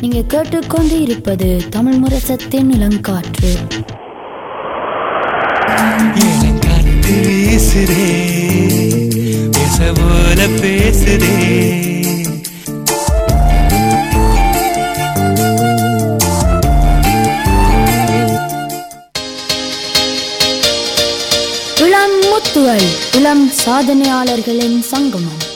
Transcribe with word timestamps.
நீங்க 0.00 0.20
கேட்டுக்கொண்டு 0.26 1.00
இருப்பது 1.00 1.62
தமிழ் 1.70 1.94
முரசத்தின் 1.94 2.70
இளங்காற்று. 2.72 3.52
வீசுதே 7.06 8.06
பேச 9.40 9.92
போல 9.96 10.46
இளம் 21.80 22.16
முத்துவல் 22.22 22.88
இளம் 23.12 23.50
சாதனையாளர்களின் 23.64 24.80
சங்கமம். 24.80 25.47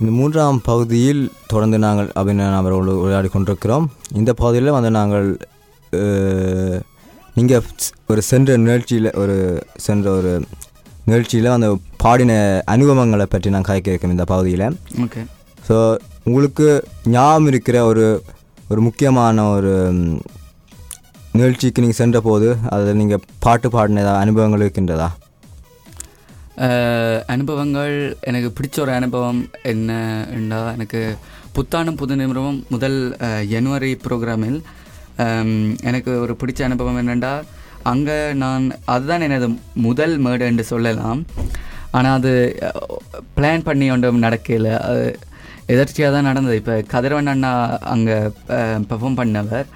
இந்த 0.00 0.10
மூன்றாம் 0.18 0.58
பகுதியில் 0.68 1.22
தொடர்ந்து 1.52 1.78
நாங்கள் 1.84 2.08
அபிநயன் 2.20 2.56
அவர்களோடு 2.58 2.92
உரையாடி 3.04 3.28
கொண்டிருக்கிறோம். 3.32 3.86
இந்த 4.20 4.30
பகுதியில் 4.40 4.76
வந்து 4.76 4.90
நாங்கள் 4.98 5.28
நீங்கள் 7.38 7.64
ஒரு 8.12 8.20
சென்ற 8.30 8.56
நிகழ்ச்சியில் 8.64 9.10
ஒரு 9.22 9.36
சென்ற 9.86 10.06
ஒரு 10.18 10.32
நிகழ்ச்சியில் 11.08 11.48
அந்த 11.56 11.68
பாடின 12.04 12.32
அனுபவங்களை 12.74 13.26
பற்றி 13.34 13.50
நான் 13.54 13.68
கதைக்க 13.68 13.92
இருக்கோம் 13.92 14.14
இந்த 14.16 14.26
பகுதியில். 14.32 14.66
ஓகே. 15.04 15.22
ஸோ 15.68 15.76
உங்களுக்கு 16.28 16.66
ஞாபகம் 17.14 17.48
இருக்கிற 17.52 17.76
ஒரு 17.90 18.06
ஒரு 18.72 18.80
முக்கியமான 18.88 19.46
ஒரு 19.56 19.72
நிகழ்ச்சிக்கு 21.38 21.82
நீங்கள் 21.84 22.00
சென்ற 22.02 22.20
போது 22.28 22.48
அதில் 22.74 23.00
நீங்கள் 23.02 23.24
பாட்டு 23.46 23.68
பாடின 23.74 24.04
அனுபவங்கள் 24.22 24.64
இருக்கின்றதா? 24.64 25.08
அனுபவங்கள் 27.34 27.94
எனக்கு 28.30 28.48
பிடிச்ச 28.56 28.76
ஒரு 28.84 28.92
அனுபவம் 28.98 29.40
என்னண்டா 29.72 30.60
எனக்கு 30.76 31.02
புத்தாண்டும் 31.56 32.00
புது 32.00 32.16
நிமிடமும் 32.20 32.58
முதல் 32.74 32.98
ஜனவரி 33.52 33.92
ப்ரோக்ராமில் 34.06 34.58
எனக்கு 35.90 36.10
ஒரு 36.24 36.34
பிடிச்ச 36.40 36.60
அனுபவம் 36.68 37.00
என்னென்னா 37.02 37.32
அங்கே 37.92 38.18
நான் 38.42 38.64
அதுதான் 38.94 39.24
எனது 39.26 39.46
முதல் 39.86 40.14
மேடு 40.24 40.44
என்று 40.50 40.64
சொல்லலாம். 40.72 41.20
ஆனால் 41.96 42.16
அது 42.18 42.32
பிளான் 43.36 43.66
பண்ணி 43.68 43.86
ஒன்றும் 43.94 44.24
நடக்கல. 44.26 44.70
அது 44.88 45.04
எதர்ச்சியாக 45.74 46.12
தான் 46.14 46.28
நடந்தது. 46.30 46.56
இப்போ 46.60 46.74
கதிரவன் 46.92 47.32
அண்ணா 47.32 47.52
அங்கே 47.94 48.16
பெர்ஃபார்ம் 48.90 49.18
பண்ணவர். 49.20 49.66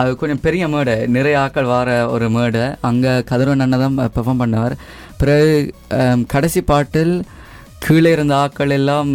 அது 0.00 0.10
கொஞ்சம் 0.20 0.42
பெரிய 0.44 0.64
மேடை 0.74 0.96
நிறைய 1.16 1.36
ஆட்கள் 1.44 1.72
வர 1.74 1.90
ஒரு 2.14 2.26
மேடை 2.36 2.64
அங்கே 2.88 3.12
கதிரவன் 3.30 3.64
அண்ணன் 3.64 3.84
தான் 3.84 4.12
பெர்ஃபார்ம் 4.16 4.42
பண்ணவர் 4.42 4.74
பிறகு 5.20 5.54
கடைசி 6.34 6.60
பாட்டில் 6.70 7.14
கீழே 7.84 8.10
இருந்த 8.14 8.34
ஆக்கள் 8.42 8.72
எல்லாம் 8.76 9.10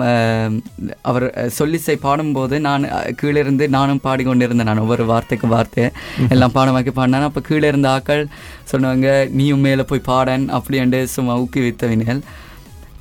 அவர் 1.09 1.25
சொல்லிசை 1.57 1.95
பாடும்போது 2.03 2.55
நான் 2.66 2.83
கீழே 3.19 3.39
இருந்து 3.44 3.66
நானும் 3.75 4.02
பாடிக்கொண்டிருந்தேன். 4.03 4.69
நான் 4.69 4.83
ஒவ்வொரு 4.83 5.05
வார்த்தைக்கு 5.11 5.47
வார்த்தை 5.53 5.85
எல்லாம் 6.33 6.53
பாடமாக்கி 6.57 6.91
பாடினேன். 6.97 7.25
அப்போ 7.30 7.41
கீழே 7.47 7.69
இருந்த 7.72 7.88
ஆட்கள் 7.95 8.23
சொன்னாங்க 8.72 9.07
நீயும் 9.38 9.66
மேலே 9.67 9.85
போய் 9.91 10.07
பாடன் 10.11 10.45
அப்படின்ட்டு 10.57 11.00
சும்மா 11.16 11.35
ஊக்குவித்தவினல் 11.44 12.22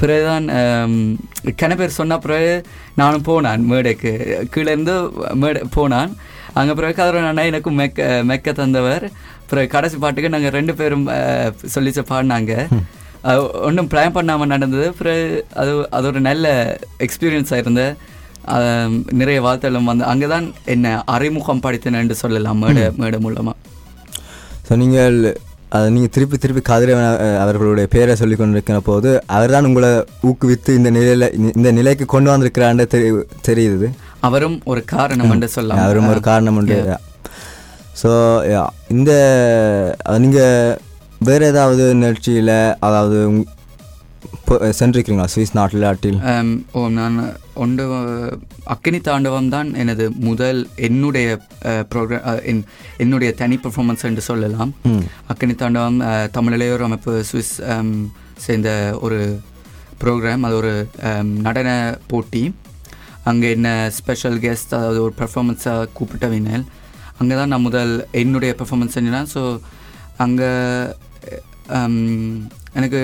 பிறகுதான் 0.00 0.46
கன 1.62 1.76
பேர் 1.80 1.98
சொன்ன 2.00 2.18
பிறகு 2.24 2.54
நானும் 3.02 3.26
போனான் 3.28 3.68
மேடைக்கு 3.72 4.12
கீழே 4.54 4.70
இருந்து 4.74 4.96
மேடை 5.42 5.62
போனான். 5.76 6.12
அங்கே 6.58 6.72
பிறகு 6.74 6.94
கதிரவன் 6.94 7.28
அண்ணா 7.28 7.44
எனக்கும் 7.48 7.78
மெக்க 7.80 7.98
மெக்க 8.28 8.52
தந்தவர். 8.54 9.04
பிறகு 9.48 9.68
கடைசி 9.70 9.96
பாட்டுக்கு 9.98 10.34
நாங்கள் 10.34 10.54
ரெண்டு 10.56 10.72
பேரும் 10.78 11.04
சொல்லிச்சு 11.74 12.02
பாடினாங்க 12.08 12.52
ஒன்றும் 13.66 13.88
பிளான் 13.90 14.14
பண்ணாமல் 14.16 14.52
நடந்தது. 14.52 14.86
பிறகு 14.98 15.24
அது 15.60 15.72
அது 15.90 16.06
ஒரு 16.10 16.20
நல்ல 16.26 16.46
எக்ஸ்பீரியன்ஸாக 17.06 17.62
இருந்த 17.64 17.82
அஹ், 18.52 18.92
நிறைய 19.18 19.38
வார்த்தைகளும் 19.42 19.90
வந்து 19.90 20.04
அங்கே 20.10 20.28
தான் 20.28 20.44
என்னை 20.74 20.92
அறிமுகம் 21.14 21.64
படித்தேன்னு 21.64 22.16
சொல்லலாம் 22.20 22.60
மேடை 22.62 22.84
மேடை 22.98 23.18
மூலமாக 23.20 23.56
ஸோ 24.68 24.76
நீங்கள் 24.76 25.16
அதை 25.72 25.86
நீங்கள் 25.94 26.12
திருப்பி 26.14 26.36
திருப்பி 26.36 26.62
கதிரவன் 26.62 27.08
அவர்களுடைய 27.42 27.86
பேரை 27.94 28.12
சொல்லி 28.16 28.36
கொண்டிருக்கிற 28.36 28.78
போது 28.82 29.08
அவர்தான் 29.34 29.68
உங்களை 29.68 29.90
ஊக்குவித்து 30.28 30.70
இந்த 30.78 30.90
நிலையில் 30.90 31.26
இந்த 31.52 31.70
நிலைக்கு 31.78 32.04
கொண்டு 32.08 32.30
வந்திருக்கிறான்னு 32.32 32.86
தெரி 32.86 33.08
தெரியுது. 33.48 33.88
அவரும் 34.20 34.58
ஒரு 34.64 34.80
காரணம் 34.92 35.30
என்று 35.30 35.48
சொல்லலாம். 35.48 35.82
அவரும் 35.84 36.08
ஒரு 36.08 36.20
காரணம் 36.22 36.56
உண்டு. 36.56 36.78
ஸோ 38.00 38.10
இந்த 38.90 39.12
நீங்கள் 40.18 40.76
வேறு 41.20 41.44
ஏதாவது 41.46 41.84
நிகழ்ச்சியில் 41.94 42.54
அதாவது 42.80 43.18
சென்றிருக்கிறீங்களா 44.78 45.30
சுவிஸ் 45.32 45.56
நாட்டில் 45.56 45.84
நாட்டில் 45.86 46.18
ஆம், 46.30 46.52
ஓ 46.72 46.88
நான் 46.90 47.16
ஒன்று 47.54 47.84
அக்கினி 48.66 49.00
தாண்டவம் 49.00 49.48
தான் 49.48 49.68
எனது 49.74 50.04
முதல் 50.20 50.60
என்னுடைய 50.80 51.26
ப்ரோக்ராம் 51.90 52.24
என்னுடைய 52.98 53.30
தனி 53.32 53.56
பெர்ஃபார்மன்ஸ் 53.56 54.04
என்று 54.04 54.22
சொல்லலாம். 54.22 54.72
அக்கினி 55.28 55.54
தாண்டவம் 55.54 55.98
அஹ், 56.02 56.28
தமிழ் 56.30 56.56
இளையோர் 56.56 56.86
அமைப்பு 56.86 57.14
சுவிஸ் 57.30 57.54
சேர்ந்த 58.38 58.70
ஒரு 59.00 59.18
ப்ரோக்ராம் 60.02 60.42
அது 60.42 60.56
ஒரு 60.56 60.72
நடன 61.42 61.68
போட்டி. 62.06 62.42
அங்கே 63.30 63.48
என்ன 63.56 63.68
ஸ்பெஷல் 63.98 64.38
கெஸ்ட் 64.44 64.74
அதாவது 64.78 65.00
ஒரு 65.06 65.14
பெர்ஃபார்மன்ஸாக 65.20 65.88
கூப்பிட்டவினல் 65.98 66.64
அங்கே 67.20 67.34
தான் 67.40 67.52
நான் 67.52 67.66
முதல் 67.68 67.92
என்னுடைய 68.22 68.52
பெர்ஃபார்மன்ஸ் 68.58 68.96
செஞ்சேன் 68.96 69.30
ஸோ 69.34 69.42
அங்கே 70.24 70.50
எனக்கு 72.78 73.00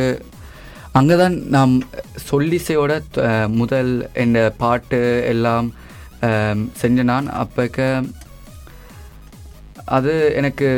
அங்கே 0.99 1.15
தான் 1.21 1.37
நாம் 1.55 1.73
சொல்லிசையோட 2.31 2.93
முதல் 3.61 3.91
இந்த 4.25 4.41
பாட்டு 4.63 5.01
எல்லாம் 5.33 5.69
செஞ்ச 6.83 6.99
நான். 7.11 7.27
அப்போக்க 7.43 7.79
அது 9.97 10.13
எனக்கு 10.41 10.69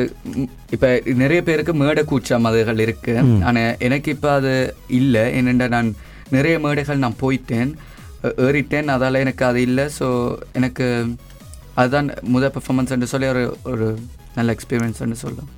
இப்போ 0.75 0.89
நிறைய 1.23 1.41
பேருக்கு 1.49 1.73
மேடை 1.83 2.03
கூச்சம் 2.13 2.49
அதுகள் 2.51 2.83
இருக்கு. 2.85 3.15
ஆனால் 3.49 3.77
எனக்கு 3.87 4.09
இப்போ 4.17 4.31
அது 4.39 4.55
இல்லை. 5.01 5.25
என்னென்ன 5.39 5.69
நான் 5.77 5.91
நிறைய 6.37 6.55
மேடைகள் 6.65 7.05
நான் 7.05 7.21
போயிட்டேன். 7.25 7.71
ஏறிட்டேன். 8.47 8.95
அதால் 8.97 9.23
எனக்கு 9.25 9.45
அது 9.51 9.61
இல்லை. 9.69 9.87
ஸோ 9.99 10.07
எனக்கு 10.61 10.87
அதுதான் 11.81 12.09
முதல் 12.35 12.55
பெர்ஃபார்மன்ஸ் 12.57 13.13
சொல்லி 13.15 13.29
ஒரு 13.35 13.45
ஒரு 13.75 13.87
நல்ல 14.39 14.55
எக்ஸ்பீரியன்ஸ் 14.57 15.03
சொல்லலாம். 15.25 15.53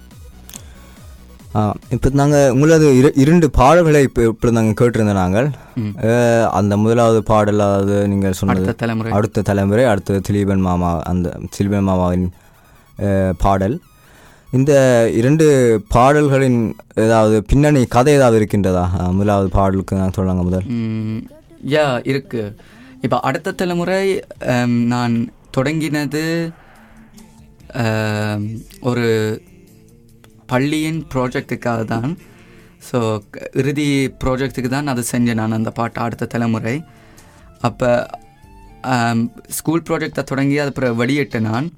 இப்போ 1.95 2.09
நாங்கள் 2.21 2.51
உங்களது 2.55 2.87
இரு 2.99 3.11
இரண்டு 3.23 3.47
பாடல்களை 3.59 4.01
இப்போ 4.07 4.23
இப்படி 4.31 4.53
நாங்கள் 4.57 4.77
கேட்டிருந்தோம் 4.81 5.21
நாங்கள். 5.25 5.49
அந்த 6.59 6.73
முதலாவது 6.83 7.21
பாடல் 7.31 7.63
அதாவது 7.67 7.97
நீங்கள் 8.13 8.37
சொன்னது 8.41 8.61
அடுத்த 8.65 8.75
தலைமுறை. 8.83 9.13
அடுத்த 9.19 9.45
தலைமுறை 9.51 9.85
அடுத்தது 9.93 10.21
திலீபன் 10.29 10.67
மாமா 10.69 10.91
அந்த 11.13 11.33
திலீபன் 11.57 11.89
மாமாவின் 11.91 12.27
பாடல். 13.45 13.77
இந்த 14.59 14.73
இரண்டு 15.21 15.47
பாடல்களின் 15.95 16.61
ஏதாவது 17.07 17.39
பின்னணி 17.51 17.81
கதை 17.97 18.15
ஏதாவது 18.19 18.39
இருக்கின்றதா? 18.41 18.85
முதலாவது 19.17 19.51
பாடலுக்கு 19.59 20.01
நான் 20.03 20.17
சொன்னாங்க 20.19 20.45
முதல். 20.49 20.69
யா 21.75 21.87
இருக்கு. 22.11 22.43
இப்போ 23.05 23.19
அடுத்த 23.29 23.57
தலைமுறை 23.61 24.03
நான் 24.93 25.17
தொடங்கினது 25.57 26.25
ஒரு 28.91 29.09
பள்ளியின் 30.53 31.01
ப்ராஜெக்ட்டுக்காக 31.15 31.81
தான். 31.95 32.11
ஸோ 32.89 32.99
இறுதி 33.61 33.89
ப்ராஜெக்ட்டுக்கு 34.23 34.71
தான் 34.77 34.91
அதை 34.93 35.03
செஞ்சேன் 35.13 35.41
நான் 35.43 35.59
அந்த 35.59 35.71
பாட்டு 35.79 35.99
அடுத்த 36.07 36.31
தலைமுறை. 36.35 36.77
அப்போ 37.69 37.91
ஸ்கூல் 39.59 39.87
ப்ராஜெக்டை 39.89 40.23
தொடங்கி 40.33 40.57
அது 40.63 40.73
அப்புறம் 40.73 40.99
வெளியிட்டேன் 41.03 41.49
நான். 41.51 41.69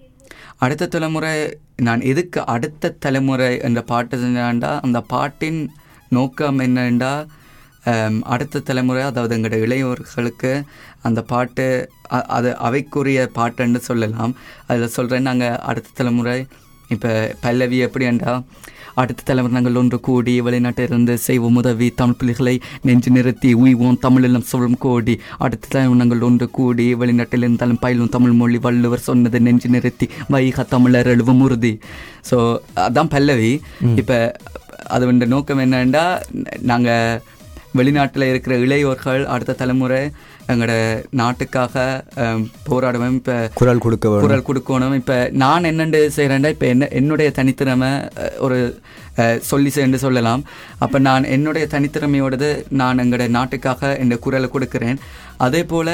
அடுத்த 0.65 0.91
தலைமுறை 0.95 1.35
நான் 1.87 2.03
எதுக்கு 2.11 2.41
அடுத்த 2.55 2.95
தலைமுறை 3.05 3.51
என்ற 3.67 3.81
பாட்டு 3.91 4.17
செஞ்சாண்டா 4.25 4.73
அந்த 4.87 4.99
பாட்டின் 5.13 5.61
நோக்கம் 6.17 6.59
என்னண்டா 6.65 7.13
அடுத்த 8.33 8.65
தலைமுறை 8.71 9.03
அதாவது 9.11 9.35
எங்களோட 9.37 9.59
இளையோர்களுக்கு 9.67 10.53
அந்த 11.09 11.21
பாட்டு 11.33 11.67
அது 12.39 12.51
அவைக்குரிய 12.69 13.21
பாட்டுன்னு 13.39 13.81
சொல்லலாம். 13.91 14.35
அதில் 14.69 14.95
சொல்கிறேன் 14.97 15.29
நாங்கள் 15.31 15.61
அடுத்த 15.71 15.97
தலைமுறை 16.01 16.39
இப்போ 16.95 17.11
பல்லவி 17.45 17.79
எப்படிண்டா 17.87 18.33
அடுத்த 19.01 19.25
தலைவர் 19.29 19.55
நாங்கள் 19.57 19.79
ஒன்று 19.81 19.99
கூடி 20.07 20.33
வெளிநாட்டிலிருந்து 20.47 21.15
செய்வோம் 21.27 21.59
உதவி 21.61 21.89
தமிழ் 22.01 22.19
பிள்ளைகளை 22.21 22.55
நெஞ்சு 22.87 23.11
நிறுத்தி 23.17 23.51
உய்வோம் 23.63 23.99
தமிழிலும் 24.05 24.47
சொல்லும் 24.53 24.79
கோடி. 24.85 25.15
அடுத்த 25.45 25.71
தலைவர் 25.75 26.01
நாங்கள் 26.03 26.25
ஒன்று 26.29 26.47
கூடி 26.59 26.87
வெளிநாட்டில் 27.03 27.47
இருந்தாலும் 27.47 27.81
பயிலும் 27.85 28.13
தமிழ் 28.17 28.37
மொழி 28.41 28.59
வள்ளுவர் 28.67 29.07
சொன்னது 29.09 29.41
நெஞ்சு 29.47 29.69
நிறுத்தி 29.75 30.09
வைக 30.35 30.67
தமிழர் 30.75 31.13
எழுவும் 31.15 31.43
உறுதி. 31.47 31.75
ஸோ 32.31 32.39
அதான் 32.87 33.13
பல்லவி. 33.17 33.53
இப்போ 34.03 34.19
அது 34.97 35.13
நோக்கம் 35.35 35.63
என்னன்னா 35.67 36.05
நாங்கள் 36.73 37.23
வெளிநாட்டில் 37.75 38.29
இருக்கிற 38.29 38.55
இளையோர்கள் 38.57 39.25
அடுத்த 39.27 39.53
தலைமுறை 39.55 40.01
எங்களோட 40.49 40.75
நாட்டுக்காக 41.13 41.75
அஹ், 42.17 42.41
போராடுவேன் 42.69 43.15
இப்போ 43.15 43.35
குரல் 43.55 43.83
கொடுக்க. 43.85 44.07
குரல் 44.25 44.47
கொடுக்கணும். 44.47 44.95
இப்போ 44.95 45.17
நான் 45.41 45.65
என்னென்று 45.65 46.01
செய்கிறேன்டா 46.17 46.49
இப்போ 46.49 46.67
என்ன 46.67 46.89
என்னுடைய 46.93 47.31
தனித்திறமை 47.37 47.91
ஒரு 48.39 48.59
சொல்லி 49.43 49.71
சேர்ந்து 49.71 49.99
சொல்லலாம். 49.99 50.43
அப்போ 50.79 50.99
நான் 50.99 51.25
என்னுடைய 51.29 51.67
தனித்திறமையோடது 51.71 52.49
நான் 52.73 52.99
எங்களோட 52.99 53.29
நாட்டுக்காக 53.31 53.97
இந்த 53.99 54.17
குரலை 54.19 54.49
கொடுக்கிறேன். 54.49 55.01
அதே 55.39 55.65
போல் 55.65 55.93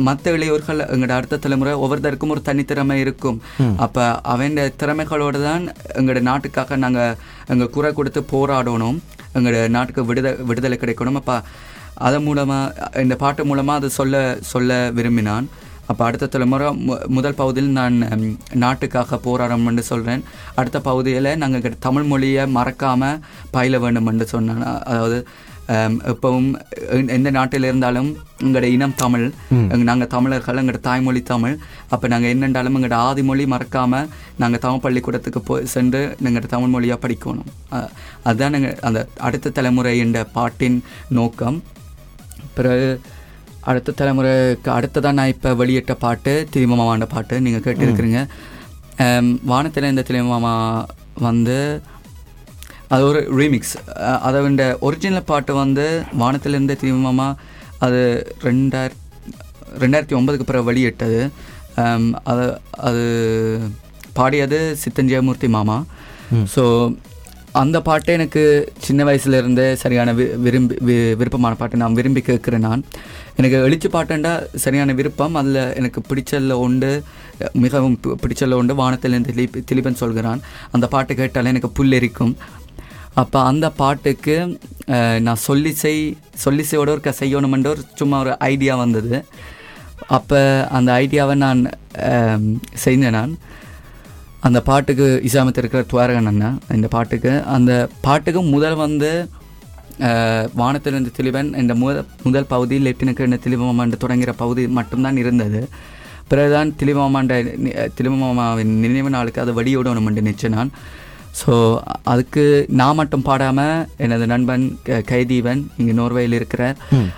மற்ற 0.00 0.32
இளையோர்கள் 0.32 0.80
எங்களோட 0.86 1.12
அடுத்த 1.12 1.36
தலைமுறை 1.38 1.72
ஒவ்வொருத்தருக்கும் 1.76 2.28
ஒரு 2.28 2.42
தனித்திறமை 2.44 2.96
இருக்கும். 2.96 3.38
அப்போ 3.78 4.04
அவன் 4.26 4.48
திறமைகளோடு 4.78 5.40
தான் 5.42 5.64
எங்களோட 5.94 6.20
நாட்டுக்காக 6.22 6.76
நாங்கள் 6.76 7.16
எங்கள் 7.48 7.70
குரல் 7.70 7.94
கொடுத்து 7.94 8.22
போராடணும். 8.32 8.98
எங்களோட 9.36 9.64
நாட்டுக்கு 9.76 10.04
விடுதலை 10.10 10.32
விடுதலை 10.50 10.78
கிடைக்கணும். 10.82 11.18
அப்போ 11.22 11.36
அதன் 12.06 12.24
மூலமாக 12.26 13.00
இந்த 13.04 13.14
பாட்டு 13.22 13.48
மூலமாக 13.50 13.80
அது 13.80 13.88
சொல்ல 13.98 14.22
சொல்ல 14.52 14.78
விரும்பினான். 14.98 15.48
அப்போ 15.90 16.02
அடுத்த 16.06 16.26
தலைமுறை 16.32 16.66
மு 16.86 16.94
முதல் 17.16 17.38
பகுதியில் 17.38 17.76
நான் 17.78 17.96
நாட்டுக்காக 18.64 19.18
போராடணும்னு 19.24 19.84
சொல்கிறேன் 19.90 20.22
அடுத்த 20.60 20.78
பகுதியில் 20.88 21.30
நாங்கள் 21.42 21.78
தமிழ் 21.86 22.06
மொழியை 22.12 22.44
மறக்காமல் 22.58 23.20
பயில 23.56 23.78
வேண்டும்னு 23.84 24.28
சொன்னான். 24.34 24.62
அதாவது 24.92 25.18
எப்பவும் 26.04 26.48
எ- 26.90 27.08
எந்த 27.08 27.30
நாட்டில் 27.30 27.62
இருந்தாலும் 27.62 28.08
எங்களோட 28.40 28.62
இனம் 28.68 28.94
தமிழ் 28.94 29.26
நாங்கள் 29.82 30.06
தமிழர்கள் 30.06 30.56
எங்களோட 30.56 30.80
தாய்மொழி 30.80 31.22
தமிழ். 31.22 31.54
அப்போ 31.88 32.08
நாங்கள் 32.08 32.32
என்னென்றாலும் 32.34 32.76
எங்களோட 32.76 32.92
ஆதி 33.00 33.22
மொழி 33.22 33.46
மறக்காமல் 33.46 34.08
நாங்கள் 34.36 34.60
தமிழ் 34.60 34.80
பள்ளிக்கூடத்துக்கு 34.80 35.40
போய் 35.40 35.66
சென்று 35.66 36.16
எங்களோட 36.22 36.46
தமிழ் 36.46 36.68
மொழியாக 36.68 37.00
படிக்கணும். 37.04 37.50
அதுதான் 38.22 38.50
நாங்கள் 38.50 38.78
அந்த 38.80 39.00
அடுத்த 39.18 39.50
தலைமுறை 39.50 39.98
என்ற 39.98 40.24
பாட்டின் 40.32 40.78
நோக்கம். 41.08 41.58
பிறகு 42.54 42.90
அடுத்த 43.62 43.94
தலைமுறைக்கு 43.96 44.68
அடுத்ததான் 44.76 45.12
நான் 45.12 45.26
இப்போ 45.26 45.54
வெளியிட்ட 45.54 45.94
பாட்டு 45.96 46.48
திரிமாமாண்ட 46.52 47.04
பாட்டு 47.08 47.40
நீங்கள் 47.40 47.64
கேட்டிருக்கிறீங்க. 47.66 48.20
ஆம், 48.98 49.40
வானத்தில் 49.44 49.84
இந்த 49.84 50.04
திரிமாமா 50.08 50.54
வந்து 51.18 51.56
அது 52.90 53.04
ஒரு 53.04 53.20
ரீமிக்ஸ் 53.36 53.74
அதை 54.20 54.44
இந்த 54.44 54.76
ஒரிஜினல் 54.80 55.22
பாட்டு 55.22 55.54
வந்து 55.54 55.84
வானத்தில் 56.12 56.52
இருந்த 56.52 56.76
திரிமாமா 56.80 57.28
அது 57.78 58.00
ரெண்டாயிர 58.42 58.90
ரெண்டாயிரத்தி 59.78 60.16
ஒன்பதுக்கு 60.16 60.42
பிறகு 60.42 60.64
வெளியிட்டது. 60.64 61.20
அது 62.24 62.44
அது 62.80 63.02
பாடியது 64.12 64.58
சித்தன் 64.76 65.08
ஜெயமூர்த்தி 65.08 65.48
மாமா 65.48 65.76
ஸோ 66.54 66.64
அந்த 67.52 67.80
பாட்டு 67.80 68.12
எனக்கு 68.12 68.42
சின்ன 68.78 69.04
வயசுல 69.04 69.38
இருந்தே 69.38 69.74
சரியான 69.74 70.12
வி 70.12 70.36
விரும்பி 70.36 70.74
வி- 70.84 71.16
விருப்பமான 71.16 71.54
பாட்டு 71.54 71.76
நான் 71.76 71.92
விரும்பி 71.92 72.20
கேட்குறேன் 72.20 72.66
நான். 72.66 72.82
எனக்கு 73.36 73.56
எழுச்சி 73.58 73.88
பாட்டுண்டா 73.88 74.32
சரியான 74.56 74.92
விருப்பம். 74.92 75.34
அதில் 75.34 75.74
எனக்கு 75.74 76.00
பிடிச்சல்ல 76.08 76.52
உண்டு 76.58 76.90
மிகவும் 77.54 77.96
பிடிச்சல்ல 78.22 78.52
உண்டு 78.52 78.74
வானத்திலிருந்து 78.74 79.32
திலீப் 79.32 79.64
திலீபன் 79.70 79.94
சொல்கிறான். 79.94 80.40
அந்த 80.70 80.86
பாட்டு 80.86 81.14
கேட்டாலே 81.14 81.48
எனக்கு 81.48 81.70
புல்லெரிக்கும். 81.78 82.34
அப்போ 83.20 83.38
அந்த 83.50 83.66
பாட்டுக்கு 83.80 84.34
நான் 85.26 85.40
சொல்லி 85.46 85.72
செய் 85.82 86.02
சொல்லி 86.44 86.64
செய்யோட 86.70 86.90
ஒரு 86.96 87.14
செய்யணுமென்ற 87.20 87.68
ஒரு 87.74 87.82
சும்மா 88.00 88.18
ஒரு 88.24 88.32
ஐடியா 88.52 88.74
வந்தது. 88.76 89.16
அப்போ 90.16 90.38
அந்த 90.76 90.90
ஐடியாவை 91.02 91.34
நான் 91.44 91.60
செய்தேன் 92.04 92.46
செஞ்சேன் 92.84 93.16
நான். 93.18 93.32
அந்த 94.46 94.58
பாட்டுக்கு 94.68 95.06
இசாமத்திருக்கிற 95.28 95.82
துவாரகன் 95.92 96.30
அண்ணா 96.30 96.50
இந்த 96.76 96.88
பாட்டுக்கு. 96.94 97.32
அந்த 97.56 97.72
பாட்டுக்கு 98.06 98.42
முதல் 98.54 98.76
வந்து 98.84 99.10
வானத்திலிருந்து 100.60 101.10
தெளிவன் 101.16 101.48
இந்த 101.62 101.74
முதல் 101.80 102.06
முதல் 102.26 102.50
பகுதி 102.52 102.76
லெப்டினுக்கு 102.86 103.26
இந்த 103.28 103.38
தெளிவமாண்டு 103.46 104.02
தொடங்குகிற 104.04 104.32
பகுதி 104.42 104.62
மட்டும்தான் 104.78 105.20
இருந்தது. 105.22 105.60
பிறகுதான் 106.30 106.70
தெளிவமாண்ட 106.80 107.34
தெளிவமாவின் 107.98 108.72
நினைவு 108.84 109.10
நாளுக்கு 109.16 109.42
அதை 109.44 109.54
வெடியோடணுமென்று 109.58 110.26
நினச்சேன் 110.28 110.56
நான். 110.58 110.72
ஸோ 111.36 111.52
அதுக்கு 112.04 112.44
நான் 112.72 112.96
மட்டும் 112.96 113.24
பாடாமல் 113.24 113.74
எனது 113.98 114.24
நண்பன் 114.26 114.64
க- 114.82 115.02
கைதீவன் 115.08 115.60
இங்கே 115.76 115.94
நோர்வேயில் 115.94 116.36
இருக்கிற 116.36 116.62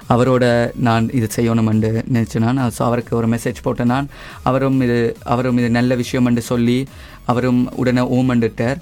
அவரோட 0.08 0.44
நான் 0.80 1.04
இது 1.12 1.28
செய்யணுமென்று 1.36 1.90
நினச்சேன் 2.10 2.46
நான் 2.50 2.74
ஸோ 2.76 2.82
அவருக்கு 2.82 3.14
ஒரு 3.16 3.28
மெசேஜ் 3.28 3.62
போட்டேன் 3.62 3.90
நான் 3.90 4.08
அவரும் 4.42 4.78
இது 4.82 4.98
அவரும் 5.28 5.58
இது 5.58 5.70
நல்ல 5.70 5.94
விஷயம் 5.96 6.26
என்று 6.26 6.44
சொல்லி 6.44 6.78
அவரும் 7.26 7.62
உடனே 7.76 8.04
ஓமண்டுட்டார் 8.14 8.78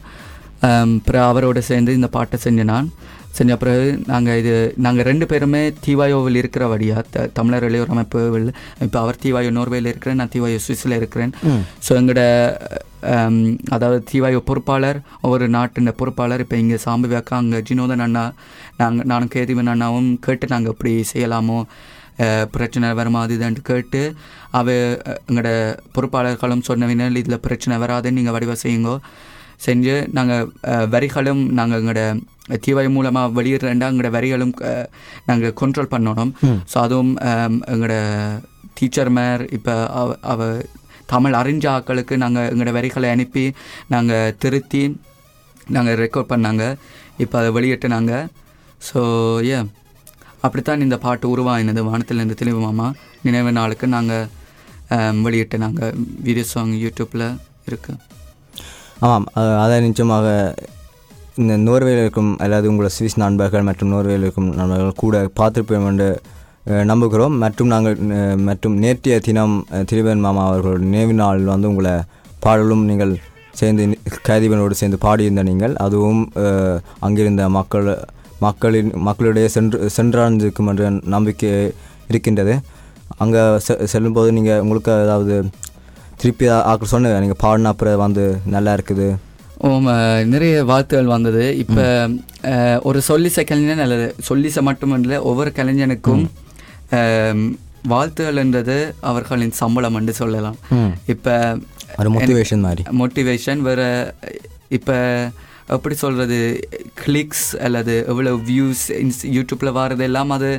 அப்புறம் 0.69 1.29
அவரோட 1.29 1.59
சேர்ந்து 1.67 1.93
இந்த 1.95 2.09
பாட்டை 2.11 2.39
செஞ்சேன் 2.43 2.71
நான் 2.71 2.89
செஞ்ச 3.39 3.53
பிறகு 3.63 3.87
நாங்கள் 4.11 4.39
இது 4.41 4.55
நாங்கள் 4.85 5.07
ரெண்டு 5.09 5.27
பேருமே 5.31 5.61
தீவாயோவில் 5.85 6.39
இருக்கிறபடியா 6.41 6.97
த 7.15 7.27
தமிழர் 7.39 7.67
இளையோர் 7.69 7.93
அமைப்புகள் 7.95 8.47
இப்போ 8.87 8.99
அவர் 9.03 9.21
தீவாயோ 9.25 9.51
நோர்வேயில் 9.59 9.91
இருக்கிறேன் 9.93 10.21
நான் 10.21 10.33
தீவாயோ 10.35 10.59
சுவிஸில் 10.67 10.97
இருக்கிறேன். 11.01 11.33
ஸோ 11.87 11.91
எங்களோட 12.01 12.23
அதாவது 13.77 14.01
தீவாயோ 14.11 14.41
பொறுப்பாளர் 14.51 14.99
ஒவ்வொரு 15.27 15.47
நாட்டின் 15.57 15.97
பொறுப்பாளர் 16.01 16.45
இப்போ 16.45 16.57
இங்கே 16.63 16.79
சாம்பு 16.87 17.09
வேக்கா 17.15 17.37
அங்கே 17.43 17.61
ஜினோதன் 17.71 18.05
அண்ணா 18.07 18.25
நாங்கள் 18.83 19.09
நானும் 19.13 19.33
கேதிவன் 19.37 19.73
அண்ணாவும் 19.75 20.11
கேட்டு 20.27 20.53
நாங்கள் 20.55 20.75
இப்படி 20.77 20.93
செய்யலாமோ 21.13 21.59
பிரச்சனை 22.55 22.87
வருமா 22.99 23.21
அது 23.25 23.37
இதுன்ட்டு 23.39 23.63
கேட்டு 23.71 24.01
அவ 24.59 24.71
எங்களோட 25.29 25.51
பொறுப்பாளர்களும் 25.95 26.67
சொன்னவினால் 26.69 27.21
இதில் 27.21 27.45
பிரச்சனை 27.47 27.77
வராதுன்னு 27.85 28.19
நீங்கள் 28.19 28.37
வடிவ 28.37 28.55
செய்யுங்கோ. 28.65 28.97
செஞ்சு 29.65 29.95
நாங்கள் 30.17 30.49
வரிகளும் 30.95 31.43
நாங்கள் 31.59 31.81
எங்களோட 31.81 32.03
தீவை 32.65 32.87
மூலமாக 32.97 33.35
வெளியிடுறேன்டா 33.39 33.89
எங்களோட 33.91 34.11
வரிகளும் 34.17 34.55
நாங்கள் 35.29 35.57
கண்ட்ரோல் 35.61 35.93
பண்ணணும் 35.95 36.33
ஸோ 36.73 36.77
அதுவும் 36.85 37.13
எங்களோட 37.75 37.97
டீச்சர் 38.79 39.13
மேர் 39.19 39.43
இப்போ 39.57 39.75
அவ 40.01 40.17
அவ 40.33 40.43
தமிழ் 41.13 41.37
அறிஞ்ச 41.41 41.65
ஆட்களுக்கு 41.75 42.15
நாங்கள் 42.23 42.49
எங்களோட 42.51 42.73
வரிகளை 42.79 43.09
அனுப்பி 43.15 43.45
நாங்கள் 43.95 44.35
திருத்தி 44.43 44.83
நாங்கள் 45.77 45.99
ரெக்கார்ட் 46.03 46.33
பண்ணாங்க. 46.33 46.65
இப்போ 47.23 47.37
அதை 47.41 47.51
வெளியிட்டுனாங்க. 47.57 48.13
ஸோ 48.89 49.01
ஏ 49.49 49.59
அப்படித்தான் 50.47 50.85
இந்த 50.87 50.97
பாட்டு 51.05 51.27
உருவாயினது. 51.35 51.81
வானத்திலிருந்து 51.89 52.41
தெளிவு 52.43 52.61
மாமா. 52.67 52.87
நினைவு 53.27 53.53
நாளுக்கு 53.59 53.89
நாங்கள் 53.97 54.29
வெளியிட்டு 55.27 55.57
நாங்கள் 55.65 55.99
வீடியோ 56.27 56.47
சாங் 56.53 56.73
யூடியூப்பில் 56.85 57.27
இருக்குது 57.69 57.99
ஆமாம் 59.01 59.27
அதை 59.63 59.77
நிச்சயமாக 59.85 60.27
இந்த 61.37 61.55
நோர்வேயில் 61.65 62.03
இருக்கும் 62.05 62.33
அல்லது 62.41 62.69
உங்களோட 62.71 62.91
சுவிஸ் 62.97 63.21
நண்பர்கள் 63.23 63.67
மற்றும் 63.69 63.93
நோர்வேயில் 63.93 64.25
இருக்கும் 64.27 64.51
நண்பர்கள் 64.59 65.01
கூட 65.03 65.17
பார்த்துருப்போம் 65.39 65.89
என்று 65.91 66.09
நம்புகிறோம். 66.91 67.35
மற்றும் 67.43 67.69
நாங்கள் 67.69 67.95
மற்றும் 68.49 68.75
நேற்றைய 68.77 69.17
தினம் 69.21 69.55
அஹ், 69.71 69.85
திரிபன் 69.91 70.25
மாமா 70.25 70.43
அவர்களோட 70.49 70.81
நினைவு 70.87 71.15
நாள் 71.15 71.41
வந்து 71.53 71.71
உங்களை 71.71 71.95
பாடலும் 72.41 72.85
நீங்கள் 72.85 73.13
சேர்ந்து 73.55 73.85
கைதிபனோடு 74.29 74.75
சேர்ந்து 74.81 74.99
பாடியிருந்த 74.99 75.43
நீங்கள். 75.43 75.75
அதுவும் 75.85 76.21
அங்கிருந்த 77.01 77.45
மக்கள் 77.57 77.89
மக்களின் 78.41 78.91
மக்களுடைய 79.07 79.47
சென்று 79.49 79.79
சென்றடைந்திருக்கும் 79.97 80.69
என்ற 80.73 80.85
நம்பிக்கை 81.15 81.51
இருக்கின்றது. 82.11 82.55
அங்கே 83.19 83.43
செ 83.67 83.75
செல்லும்போது 83.93 84.31
நீங்கள் 84.33 84.63
உங்களுக்கு 84.65 84.93
ஏதாவது 85.07 85.35
திருப்பி 86.21 86.47
ஆக்கள் 86.65 86.85
சொன்ன 86.87 87.19
நீங்கள் 87.21 87.39
பாடின 87.39 87.69
அப்புறம் 87.69 88.03
வந்து 88.03 88.25
நல்லா 88.47 88.73
இருக்குது. 88.75 89.07
நிறைய 90.27 90.65
வாழ்த்துகள் 90.65 91.05
வந்தது. 91.07 91.45
இப்போ 91.59 91.85
ஒரு 92.83 93.01
சொல்லிச 93.09 93.45
கலைஞன் 93.45 93.79
அல்லது 93.79 94.07
சொல்லிச 94.29 94.63
மட்டுமல்ல 94.63 95.19
ஒவ்வொரு 95.23 95.51
கலைஞனுக்கும் 95.57 96.23
அஹ், 96.93 97.43
வாழ்த்துகள்ன்றது 97.89 98.77
அவர்களின் 99.01 99.51
சம்பளம் 99.53 99.95
என்று 99.95 100.15
சொல்லலாம். 100.15 100.57
இப்போ 101.07 101.35
ஒரு 101.99 102.11
மோட்டிவேஷன் 102.11 102.61
மாதிரி. 102.61 102.83
மோட்டிவேஷன் 102.99 103.61
வேறு 103.61 103.87
இப்போ 104.71 104.97
எப்படி 105.77 105.97
சொல்கிறது 106.03 106.39
கிளிக்ஸ் 107.01 107.49
அல்லது 107.67 107.95
எவ்வளோ 108.13 108.33
வியூஸ் 108.51 108.83
இன்ஸ் 109.03 109.23
யூடியூப்பில் 109.37 109.77
வர்றதெல்லாம் 109.79 110.33
அது 110.37 110.51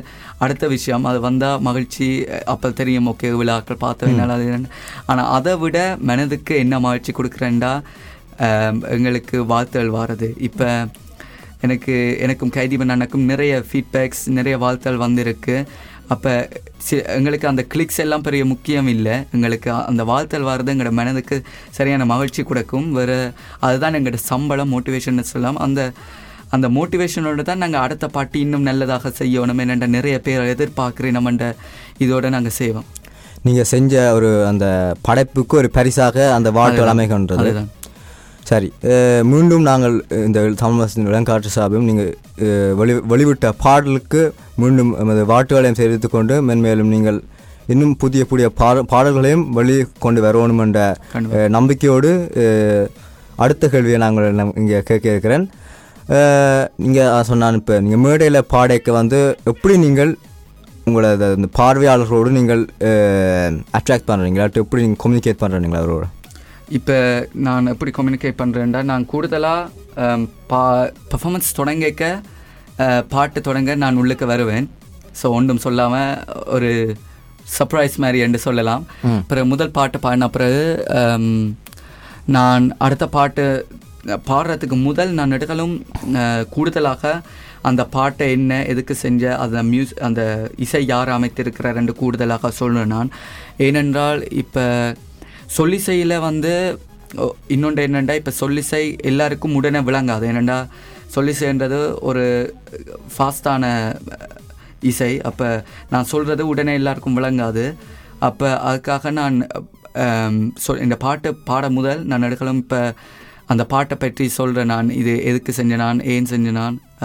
அடுத்த 0.44 0.64
விஷயம். 0.74 1.06
அது 1.10 1.18
வந்தால் 1.26 1.62
மகிழ்ச்சி 1.68 2.08
அப்போ 2.54 2.70
தெரியும் 2.80 3.10
ஓகே 3.12 3.30
விழாக்கள் 3.40 3.82
பார்த்தவனால 3.84 4.36
அது 4.38 4.48
ஆனால் 5.12 5.30
அதை 5.38 5.54
விட 5.64 5.78
மனதுக்கு 6.10 6.56
என்ன 6.64 6.80
மகிழ்ச்சி 6.86 7.14
கொடுக்குறேன்டா 7.18 7.72
எங்களுக்கு 8.96 9.38
வாழ்த்துகள் 9.52 9.94
வாரது. 9.98 10.30
இப்போ 10.48 10.68
எனக்கு 11.66 11.94
எனக்கும் 12.26 12.54
கைதிபன் 12.54 12.92
அண்ணனுக்கும் 12.92 13.30
நிறைய 13.32 13.52
ஃபீட்பேக்ஸ் 13.68 14.24
நிறைய 14.38 14.54
வாழ்த்துகள் 14.64 15.04
வந்திருக்கு. 15.06 15.56
அப்போ 16.14 16.32
எங்களுக்கு 17.16 17.46
அந்த 17.50 17.62
கிளிக்ஸ் 17.72 18.00
எல்லாம் 18.04 18.24
பெரிய 18.26 18.44
முக்கியம் 18.52 18.88
இல்லை. 18.94 19.14
எங்களுக்கு 19.36 19.70
அந்த 19.90 20.04
வாழ்த்தல் 20.10 20.48
வர்றது 20.50 20.72
எங்களோட 20.74 20.92
மனதுக்கு 21.00 21.36
சரியான 21.78 22.04
மகிழ்ச்சி 22.12 22.42
கொடுக்கும். 22.42 22.88
வேறு 22.98 23.18
அதுதான் 23.68 23.96
எங்களோட 23.98 24.20
சம்பளம் 24.30 24.72
மோட்டிவேஷன் 24.74 25.30
சொல்லலாம். 25.32 25.60
அந்த 25.66 25.92
அந்த 26.56 26.68
மோட்டிவேஷனோட 26.68 27.42
தான் 27.42 27.62
நாங்கள் 27.64 27.80
அடுத்த 27.80 28.06
பாட்டு 28.08 28.38
இன்னும் 28.44 28.66
நல்லதாக 28.68 29.12
செய்யணும் 29.20 29.62
என்னென்ற 29.64 29.86
நிறைய 29.96 30.16
பேர் 30.26 30.50
எதிர்பார்க்குறேன் 30.54 31.16
நம்மண்ட 31.18 31.44
இதோட 32.04 32.28
நாங்கள் 32.34 32.56
செய்வோம். 32.60 32.88
நீங்கள் 33.46 33.70
செஞ்ச 33.74 34.12
ஒரு 34.16 34.46
அந்த 34.46 34.66
படைப்புக்கு 35.02 35.56
ஒரு 35.56 35.70
பரிசாக 35.78 36.34
அந்த 36.34 36.50
வாழ்த்துகள் 36.50 36.92
அமைகின்றது. 36.94 37.44
அதுதான். 37.44 37.70
சரி 38.50 38.68
மீண்டும் 39.30 39.66
நாங்கள் 39.68 39.94
இந்த 40.26 40.38
தமிழ் 40.60 40.78
மாதத்தின் 40.78 41.10
இளங்காற்று 41.10 41.50
சார்பும் 41.56 41.86
நீங்கள் 41.90 42.10
வெளி 42.80 42.94
வெளிவிட்ட 43.12 43.48
பாடலுக்கு 43.64 44.22
மீண்டும் 44.62 44.90
எமது 45.02 45.22
வாழ்த்துக்களையும் 45.30 45.78
தெரிவித்துக் 45.80 46.14
கொண்டு 46.16 46.36
மென்மேலும் 46.48 46.92
நீங்கள் 46.94 47.18
இன்னும் 47.72 47.94
புதிய 48.02 48.22
புதிய 48.30 48.46
பாட 48.60 48.82
பாடல்களையும் 48.92 49.44
வெளி 49.58 49.76
கொண்டு 50.04 50.20
வரணும் 50.26 50.62
என்ற 50.64 50.80
நம்பிக்கையோடு 51.56 52.10
அடுத்த 53.44 53.68
கேள்வியை 53.74 53.98
நாங்கள் 54.04 54.26
இங்கே 54.62 54.80
கேட்க 54.88 55.06
இருக்கிறேன். 55.12 55.44
நீங்கள் 56.84 57.26
சொன்னான் 57.30 57.58
இப்போ 57.60 57.74
நீங்கள் 57.84 58.02
மேடையில் 58.06 58.48
பாடைக்க 58.54 58.92
வந்து 59.00 59.20
எப்படி 59.52 59.74
நீங்கள் 59.86 60.12
உங்களோட 60.86 61.10
அந்த 61.36 61.48
பார்வையாளர்களோடு 61.60 62.30
நீங்கள் 62.38 62.62
அட்ராக்ட் 63.78 64.08
பண்ணுறீங்களா 64.10 64.48
எப்படி 64.64 64.82
நீங்கள் 64.84 65.02
கம்யூனிகேட் 65.04 65.42
பண்ணுறீங்களா 65.42 65.82
அவரோட? 65.82 66.06
இப்போ 66.72 66.96
நான் 67.46 67.70
எப்படி 67.70 67.90
கம்யூனிகேட் 67.90 68.40
பண்ணுறேன்டா 68.40 68.80
நான் 68.86 69.04
கூடுதலாக 69.06 70.10
பா 70.46 70.60
பர்ஃபாமன்ஸ் 71.10 71.56
தொடங்கிக்க 71.58 72.04
அஹ், 72.78 73.02
பாட்டு 73.08 73.38
தொடங்க 73.40 73.72
நான் 73.76 73.98
உள்ளுக்கு 73.98 74.26
வருவேன். 74.26 74.66
ஸோ 75.14 75.26
ஒன்றும் 75.32 75.62
சொல்லாமல் 75.64 76.12
ஒரு 76.48 76.70
சர்ப்ரைஸ் 77.54 77.96
மாதிரி 77.98 78.18
என்று 78.20 78.38
சொல்லலாம். 78.44 78.82
பிறகு 79.28 79.46
முதல் 79.46 79.74
பாட்டு 79.74 79.98
பாடின 80.00 80.28
பிறகு 80.30 80.62
அம், 81.00 81.44
நான் 82.36 82.64
அடுத்த 82.78 83.06
பாட்டு 83.10 83.44
பாடுறதுக்கு 84.26 84.76
முதல் 84.82 85.12
நான் 85.12 85.32
நெடுகளும் 85.32 85.74
அஹ், 86.20 86.44
கூடுதலாக 86.50 87.12
அந்த 87.62 87.82
பாட்டை 87.90 88.26
என்ன 88.32 88.52
எதுக்கு 88.66 88.94
செஞ்ச 89.00 89.24
அந்த 89.38 89.58
மியூஸ் 89.68 89.92
அந்த 90.00 90.22
இசை 90.58 90.82
யார் 90.86 91.10
அமைத்திருக்கிறார் 91.10 91.80
என்று 91.80 91.94
கூடுதலாக 91.94 92.50
சொல்லுவேன் 92.58 92.94
நான். 92.94 93.10
ஏனென்றால் 93.58 94.22
இப்போ 94.40 94.64
சொல்லிசையில் 95.56 96.14
வந்து 96.28 96.52
இன்னொன்று 97.54 97.80
என்னென்னா 97.86 98.14
இப்போ 98.20 98.32
சொல்லிசை 98.40 98.82
எல்லாருக்கும் 99.10 99.56
உடனே 99.58 99.80
விளங்காது. 99.88 100.24
என்னென்னா 100.32 100.58
சொல்லிசைன்றது 101.14 101.78
ஒரு 102.10 102.24
ஃபாஸ்டான 103.14 103.64
இசை. 104.90 105.12
அப்போ 105.30 105.48
நான் 105.92 106.10
சொல்கிறது 106.12 106.42
உடனே 106.52 106.72
எல்லாருக்கும் 106.80 107.18
விளங்காது. 107.18 107.64
அப்போ 108.28 108.48
அதுக்காக 108.70 109.10
நான் 109.20 109.36
சொல் 110.64 110.82
இந்த 110.86 110.96
பாட்டு 111.04 111.30
பாட 111.50 111.64
முதல் 111.78 112.00
நான் 112.10 112.26
எடுக்கலாம். 112.28 112.62
இப்போ 112.64 112.80
அந்த 113.52 113.64
பாட்டை 113.72 113.96
பற்றி 114.04 114.24
சொல்கிறேன் 114.38 114.72
நான். 114.74 114.90
இது 115.00 115.12
எதுக்கு 115.30 115.52
செஞ்ச 115.52 115.76
நான்? 115.84 115.98
ஏன் 116.14 116.30
செஞ்ச 116.32 116.52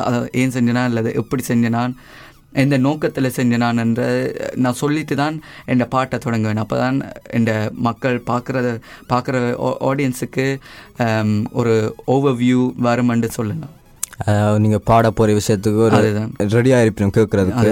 அதை 0.07 0.17
ஏன் 0.41 0.53
செஞ்ச 0.55 0.71
இல்லை 0.89 1.13
எப்படி 1.21 1.43
செஞ்ச 1.51 1.69
எந்த 2.63 2.75
நோக்கத்தில் 2.87 3.35
செஞ்ச 3.37 3.57
நான் 3.63 3.81
என்ற 3.85 4.01
நான் 4.63 4.79
சொல்லிட்டு 4.81 5.15
தான் 5.21 5.35
என் 5.71 5.83
பாட்டை 5.95 6.17
தொடங்குவேன். 6.25 6.61
அப்போ 6.63 6.77
தான் 6.83 6.97
என் 7.37 7.47
மக்கள் 7.87 8.17
பார்க்குறத 8.29 8.67
பார்க்குற 9.11 9.35
ஆடியன்ஸுக்கு 9.89 10.47
ஒரு 11.61 11.75
ஓவர் 12.15 12.37
வியூ 12.43 12.61
வருமென்று 12.87 13.29
சொல்லலாம். 13.39 13.73
நீங்கள் 14.65 14.85
பாட 14.91 15.09
போகிற 15.17 15.39
விஷயத்துக்கு 15.39 15.81
ஒரு. 15.87 15.97
ரெடியாக 16.55 16.85
இருப்பினும் 16.85 17.17
கேட்குறதுக்கு. 17.17 17.71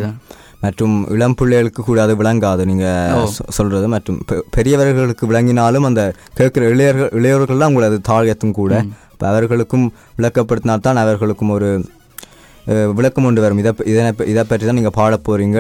மற்றும் 0.64 0.94
இளம் 1.16 1.36
பிள்ளைகளுக்கு 1.40 1.82
கூட 1.88 2.00
அது 2.04 2.14
விளங்காது. 2.20 2.62
நீங்கள் 2.70 3.34
சொல்கிறது 3.58 3.88
மற்றும் 3.94 4.20
பெரியவர்களுக்கு 4.56 5.26
விளங்கினாலும் 5.32 5.88
அந்த 5.90 6.04
கேட்குற 6.40 6.70
இளையர்கள் 6.76 7.12
இளையவர்கள் 7.20 7.62
தான் 7.62 7.72
உங்களை 7.72 7.90
அது 7.92 8.00
தாழ்யத்தும் 8.12 8.58
கூட. 8.62 8.74
இப்போ 9.14 9.26
அவர்களுக்கும் 9.32 9.86
விளக்கப்படுத்தினால்தான் 10.20 11.02
அவர்களுக்கும் 11.04 11.54
ஒரு 11.58 11.70
விளக்கம் 12.94 13.24
கொண்டு 13.24 13.42
வரும். 13.42 13.58
இதை 13.58 13.72
ப- 13.72 14.24
இதை 14.24 14.44
பற்றி 14.44 14.66
தான் 14.66 14.74
நீங்கள் 14.74 14.96
பாட 14.96 15.20
போகிறீங்க 15.26 15.58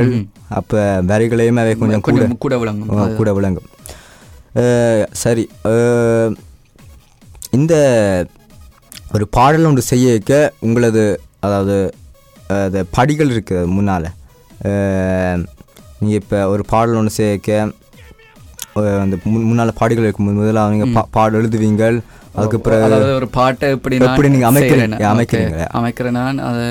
அப்போ 0.50 1.02
வரிகளையும் 1.08 1.56
அவை 1.56 1.76
கொஞ்சம் 1.76 2.02
கூட. 2.02 2.28
கூட 2.40 2.58
விளங்கும். 2.58 3.16
கூட 3.16 3.34
விளங்கும். 3.34 3.68
சரி. 5.12 5.44
இந்த 7.52 7.74
ஒரு 9.14 9.28
பாடல் 9.28 9.64
ஒன்று 9.64 9.82
செய்ய 9.82 10.10
வைக்க 10.10 10.34
உங்களது 10.60 11.04
அதாவது 11.40 11.76
அந்த 12.48 12.84
படிகள் 12.92 13.30
இருக்குது 13.30 13.66
முன்னால். 13.68 14.08
நீங்கள் 16.00 16.20
இப்போ 16.22 16.50
ஒரு 16.50 16.66
பாடல் 16.68 16.96
ஒன்று 16.96 17.10
செய்ய 17.10 17.32
வைக்க 17.32 17.72
அந்த 18.74 19.18
முன் 19.24 19.44
முன்னால் 19.44 19.74
பாடிகள் 19.80 20.04
இருக்கும் 20.04 20.30
முதல்ல 20.30 20.70
நீங்கள் 20.70 20.92
பா 20.94 21.08
பாடல் 21.12 21.42
எழுதுவீங்க 21.42 21.84
அதுக்கு 22.34 22.60
பிறகு 22.60 23.14
ஒரு 23.16 23.28
பாட்டை 23.28 23.70
எப்படி 23.70 23.96
எப்படி 23.98 24.30
நீங்க 24.30 24.52
அமைக்கிறீங்க? 24.52 24.86
செய்றேன்னு. 24.86 25.12
அமைக்கிறீங்க. 25.12 25.60
அமைக்கிறேன் 25.74 26.12
நான். 26.12 26.38
அது 26.40 26.66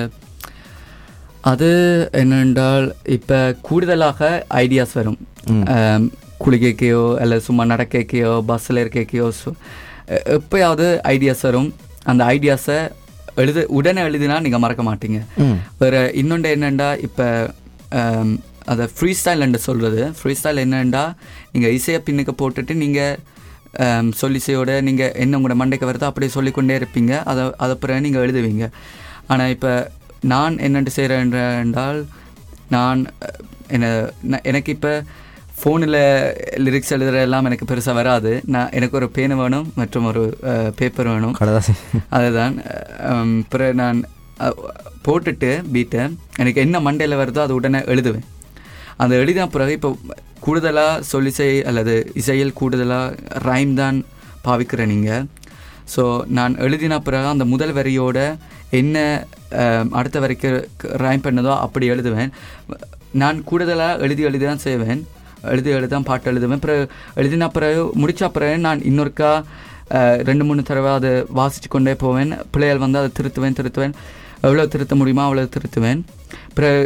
அது 1.44 1.68
என்னென்றால் 2.12 2.84
இப்போ 3.16 3.38
கூடுதலாக 3.60 4.20
ஐடியாஸ் 4.62 4.94
வரும். 4.94 5.18
ஆம், 5.74 6.06
குளிக்கைக்கையோ 6.44 7.02
அல்லது 7.22 7.40
சும்மா 7.40 7.64
நடக்கைக்கையோ 7.64 8.30
பஸ்ஸில் 8.50 8.80
எ- 10.16 10.22
எப்பயாவது 10.36 10.86
ஐடியாஸ் 11.12 11.42
வரும். 11.42 11.68
அந்த 12.04 12.22
ஐடியாஸை 12.24 12.78
எழுது 13.34 13.66
உடனே 13.68 14.02
எழுதினா 14.02 14.40
நீங்கள் 14.40 14.62
மறக்க 14.64 14.82
மாட்டீங்க. 14.82 15.20
வேறு 15.78 16.00
இன்னொன்று 16.14 16.56
என்னென்னா 16.56 16.88
இப்போ 16.98 17.26
அதை 18.72 18.84
ஃப்ரீ 18.96 19.12
ஸ்டைல் 19.20 19.56
சொல்கிறது 19.68 20.12
ஃப்ரீ 20.18 20.34
ஸ்டைல் 20.40 20.62
என்னென்னா 20.64 21.02
நீங்கள் 21.52 21.74
இசையை 21.78 22.00
பின்னுக்கு 22.06 22.34
போட்டுட்டு 22.40 22.74
நீங்கள் 22.74 23.16
சொல்லிசையோட 24.20 24.80
நீங்கள் 24.88 25.12
என்ன 25.14 25.38
உங்களோட 25.38 25.56
மண்டைக்கு 25.62 25.90
வருதோ 25.90 26.08
அப்படியே 26.10 26.32
சொல்லிக்கொண்டே 26.32 26.78
இருப்பீங்க. 26.78 27.12
அதை 27.24 27.44
அதை 27.56 27.74
பிறகு 27.80 28.00
நீங்கள் 28.00 28.24
எழுதுவீங்க. 28.24 28.64
ஆனால் 29.26 29.48
இப்போ 29.48 29.72
நான் 30.32 30.54
என்னென்று 30.66 30.92
செய்கிறேன் 30.96 31.32
என்றால் 31.64 32.00
நான் 32.74 33.00
என்ன 33.74 34.40
எனக்கு 34.50 34.70
இப்போ 34.76 34.92
ஃபோனில் 35.58 35.98
லிரிக்ஸ் 36.64 36.92
எழுதுற 36.94 37.18
எல்லாம் 37.26 37.46
எனக்கு 37.48 37.66
பெருசாக 37.70 37.98
வராது. 37.98 38.30
நான் 38.54 38.72
எனக்கு 38.78 38.98
ஒரு 39.00 39.06
பேனை 39.16 39.34
வேணும் 39.40 39.66
மற்றும் 39.80 40.06
ஒரு 40.10 40.22
பேப்பர் 40.78 41.10
வேணும். 41.12 41.34
அதுதான். 42.18 42.54
பிறகு 43.52 43.74
நான் 43.82 44.00
போட்டுட்டு 45.06 45.50
பீட்டை 45.74 46.02
எனக்கு 46.42 46.62
என்ன 46.66 46.80
மண்டையில் 46.86 47.20
வருதோ 47.22 47.42
அது 47.46 47.58
உடனே 47.58 47.80
எழுதுவேன். 47.94 48.26
அந்த 49.02 49.14
எழுதின 49.22 49.46
பிறகு 49.54 49.76
இப்போ 49.78 49.90
கூடுதலாக 50.46 51.02
சொல்லிசை 51.12 51.50
அல்லது 51.70 51.94
இசையில் 52.20 52.56
கூடுதலாக 52.60 53.16
ரைம் 53.48 53.72
தான் 53.82 53.98
பாவிக்கிறேன் 54.46 54.92
நீங்கள் 54.94 55.24
ஸோ 55.94 56.02
நான் 56.38 56.54
எழுதின 56.66 56.98
பிறகு 57.06 57.26
அந்த 57.34 57.44
முதல் 57.52 57.74
வரியோட 57.78 58.18
என்ன 58.80 58.96
அடுத்த 59.98 60.18
வரைக்கும் 60.24 60.56
ரைம் 61.04 61.24
பண்ணதோ 61.26 61.52
அப்படி 61.64 61.86
எழுதுவேன். 61.94 62.32
நான் 63.22 63.38
கூடுதலாக 63.50 64.00
எழுதி 64.04 64.22
எழுதி 64.28 64.44
தான் 64.50 64.64
செய்வேன். 64.66 65.02
எழுதி 65.52 65.70
எழுதி 65.78 66.00
பாட்டு 66.08 66.30
எழுதுவேன். 66.32 66.62
பிறகு 66.64 66.82
எழுதின 67.20 67.48
பிறகு 67.56 67.80
முடித்த 68.02 68.28
பிறகு 68.36 68.56
நான் 68.66 68.84
இன்னொருக்கா 68.90 69.30
ரெண்டு 70.28 70.44
மூணு 70.48 70.60
தடவை 70.68 70.90
அதை 70.98 71.10
வாசித்து 71.38 71.68
கொண்டே 71.68 71.94
போவேன். 72.02 72.30
பிள்ளைகள் 72.52 72.84
வந்து 72.84 73.00
அதை 73.00 73.10
திருத்துவேன் 73.18 73.58
திருத்துவேன். 73.58 73.94
எவ்வளோ 74.46 74.64
திருத்த 74.72 74.94
முடியுமோ 75.00 75.22
அவ்வளோ 75.26 75.44
திருத்துவேன். 75.56 76.00
பிறகு 76.56 76.80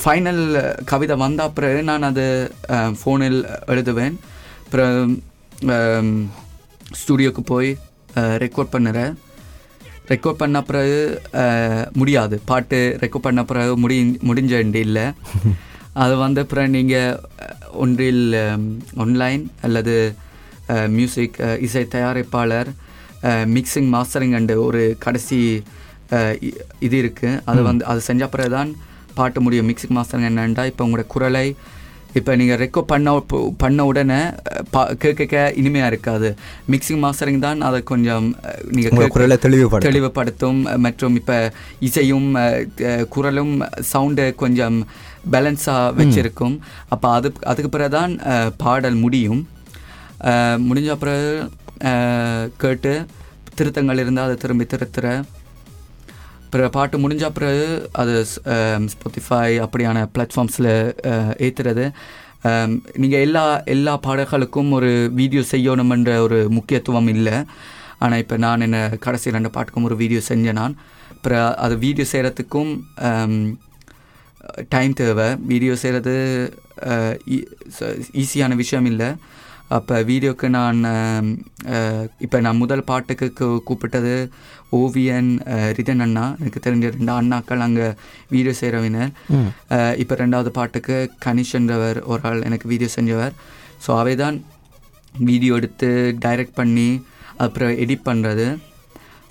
ஃபைனல் 0.00 0.42
கவிதை 0.90 1.14
வந்த 1.22 1.48
பிறகு 1.56 1.78
நான் 1.90 2.08
அது 2.10 2.24
ஃபோனில் 3.00 3.40
எழுதுவேன். 3.74 4.16
பிறகு 4.72 5.00
ஸ்டூடியோக்கு 7.00 7.42
போய் 7.52 7.70
ரெக்கார்ட் 8.44 8.74
பண்ணுறேன். 8.76 9.12
ரெக்கார்ட் 10.10 10.40
பண்ண 10.40 10.62
பிறகு 10.62 10.98
முடியாது. 12.00 12.36
பாட்டு 12.50 12.78
ரெக்கார்ட் 13.02 13.26
பண்ண 13.26 13.44
பிறகு 13.44 13.72
முடி 13.76 13.96
முடிஞ்ச 14.28 14.78
இல்லை. 14.86 15.06
அது 16.02 16.14
வந்த 16.16 16.40
பிறகு 16.44 16.68
நீங்கள் 16.68 17.18
ஒன்றில் 17.84 18.22
ஆன்லைன் 19.04 19.42
அல்லது 19.66 19.94
மியூசிக் 20.96 21.36
இசை 21.66 21.82
தயாரிப்பாளர் 21.94 22.70
மிக்சிங் 23.56 23.90
மாஸ்டரிங் 23.94 24.34
அண்டு 24.38 24.54
ஒரு 24.66 24.96
கடைசி 24.98 25.38
இது 26.86 26.96
இருக்குது 27.02 27.40
அது 27.44 27.62
வந்து 27.62 27.84
அது 27.84 28.00
செஞ்ச 28.08 28.26
பிறகு 28.26 28.50
தான் 28.50 28.70
பாட்டு 29.14 29.40
முடியும். 29.40 29.68
மிக்சிங் 29.70 29.96
மாஸ்டரிங் 29.98 30.28
என்னென்னா 30.30 30.64
இப்போ 30.70 30.84
உங்களோட 30.86 31.06
குரலை 31.06 31.46
இப்போ 32.18 32.32
நீங்கள் 32.40 32.58
ரெக்கார்ட் 32.62 32.90
பண்ண 32.92 33.12
பண்ண 33.62 33.84
உடனே 33.90 34.18
பா 34.74 34.80
கேட்க 35.02 35.42
இனிமையாக 35.60 35.90
இருக்காது. 35.92 36.28
மிக்சிங் 36.72 37.00
மாஸ்டரிங் 37.04 37.40
தான் 37.46 37.60
அதை 37.68 37.78
கொஞ்சம் 37.92 38.26
நீங்கள் 38.76 39.14
குரலை 39.16 39.38
தெளிவுபடுத்தும். 39.46 39.88
தெளிவுபடுத்தும். 39.88 40.60
மற்றும் 40.86 41.16
இப்போ 41.20 41.38
இசையும் 41.88 42.28
குரலும் 43.16 43.54
சவுண்டு 43.92 44.26
கொஞ்சம் 44.42 44.78
பேலன்ஸாக 45.34 45.94
வச்சிருக்கும். 46.00 46.56
அப்போ 46.94 47.08
அது 47.18 47.30
அதுக்கு 47.52 47.72
பிறகு 47.76 47.94
தான் 47.98 48.14
பாடல் 48.64 48.98
முடியும். 49.04 49.42
முடிஞ்ச 50.68 50.96
பிறகு 51.04 51.30
கேட்டு 52.64 52.94
திருத்தங்கள் 53.58 54.02
இருந்தால் 54.02 54.28
அதை 54.28 54.36
திரும்பி 54.42 54.66
திருத்துற. 54.72 55.06
பிற 56.52 56.62
பாட்டு 56.76 56.96
முடிஞ்ச 57.02 57.24
பிறகு 57.36 57.66
அது 58.00 58.14
ஸ்பாட்டிஃபை 58.92 59.40
அப்படியான 59.64 59.98
பிளாட்ஃபார்ம்ஸில் 60.14 60.72
ஏற்றுறது 61.46 61.84
நீங்கள் 63.02 63.22
எல்லா 63.26 63.44
எல்லா 63.74 63.92
பாடல்களுக்கும் 64.06 64.70
ஒரு 64.78 64.90
வீடியோ 65.20 65.42
செய்யணுமென்ற 65.52 66.12
ஒரு 66.26 66.38
முக்கியத்துவம் 66.56 67.10
இல்லை. 67.14 67.36
ஆனால் 68.04 68.22
இப்போ 68.22 68.36
நான் 68.44 68.64
என்ன 68.66 68.78
கடைசி 69.04 69.34
ரெண்டு 69.36 69.50
பாட்டுக்கும் 69.56 69.86
ஒரு 69.88 69.96
வீடியோ 70.02 70.20
செஞ்சேன் 70.30 70.58
நான். 70.60 70.74
அப்புறம் 71.14 71.48
அது 71.64 71.74
வீடியோ 71.84 72.06
செய்கிறதுக்கும் 72.12 72.72
டைம் 74.74 74.94
தேவை. 75.00 75.28
வீடியோ 75.52 75.74
செய்கிறது 75.82 76.14
ஈஸியான 78.22 78.54
விஷயம் 78.62 78.88
இல்லை. 78.92 79.10
அப்போ 79.76 79.96
வீடியோக்கு 80.08 80.46
நான் 80.56 80.80
இப்போ 82.24 82.38
நான் 82.46 82.60
முதல் 82.62 82.88
பாட்டுக்கு 82.90 83.26
கூப்பிட்டது 83.68 84.14
ஓவியன் 84.80 85.30
ரிதன் 85.78 86.04
அண்ணா. 86.06 86.24
எனக்கு 86.40 86.60
தெரிஞ்ச 86.66 86.86
ரெண்டு 86.96 87.12
அண்ணாக்கள் 87.18 87.64
அங்கே 87.66 87.86
வீடியோ 88.34 88.54
செய்கிறவினர் 88.60 89.12
இப்போ 90.02 90.14
ரெண்டாவது 90.22 90.50
பாட்டுக்கு 90.58 90.96
கனிஷ்ன்றவர் 91.26 92.00
ஒரு 92.12 92.22
ஆள் 92.30 92.46
எனக்கு 92.48 92.70
வீடியோ 92.72 92.90
செஞ்சவர். 92.96 93.34
ஸோ 93.84 93.90
அவை 94.00 94.14
தான் 94.24 94.36
வீடியோ 95.28 95.54
எடுத்து 95.60 95.90
டைரக்ட் 96.26 96.58
பண்ணி 96.60 96.88
அப்புறம் 97.46 97.72
எடிட் 97.84 98.08
பண்ணுறது 98.10 98.46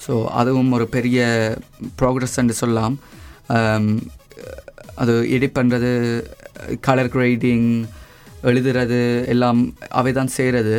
ஸோ 0.06 0.14
அதுவும் 0.42 0.72
ஒரு 0.78 0.88
பெரிய 0.98 1.20
ப்ராக்ரஸ் 2.02 2.40
என்று 2.42 2.56
சொல்லலாம். 2.62 2.96
அது 5.02 5.14
எடிட் 5.36 5.58
பண்ணுறது 5.58 5.92
கலர் 6.88 7.14
கிரேடிங் 7.16 7.68
எழுதுறது 8.50 9.00
எல்லாம் 9.34 9.60
அவை 10.00 10.12
தான் 10.20 10.36
செய்கிறது 10.38 10.76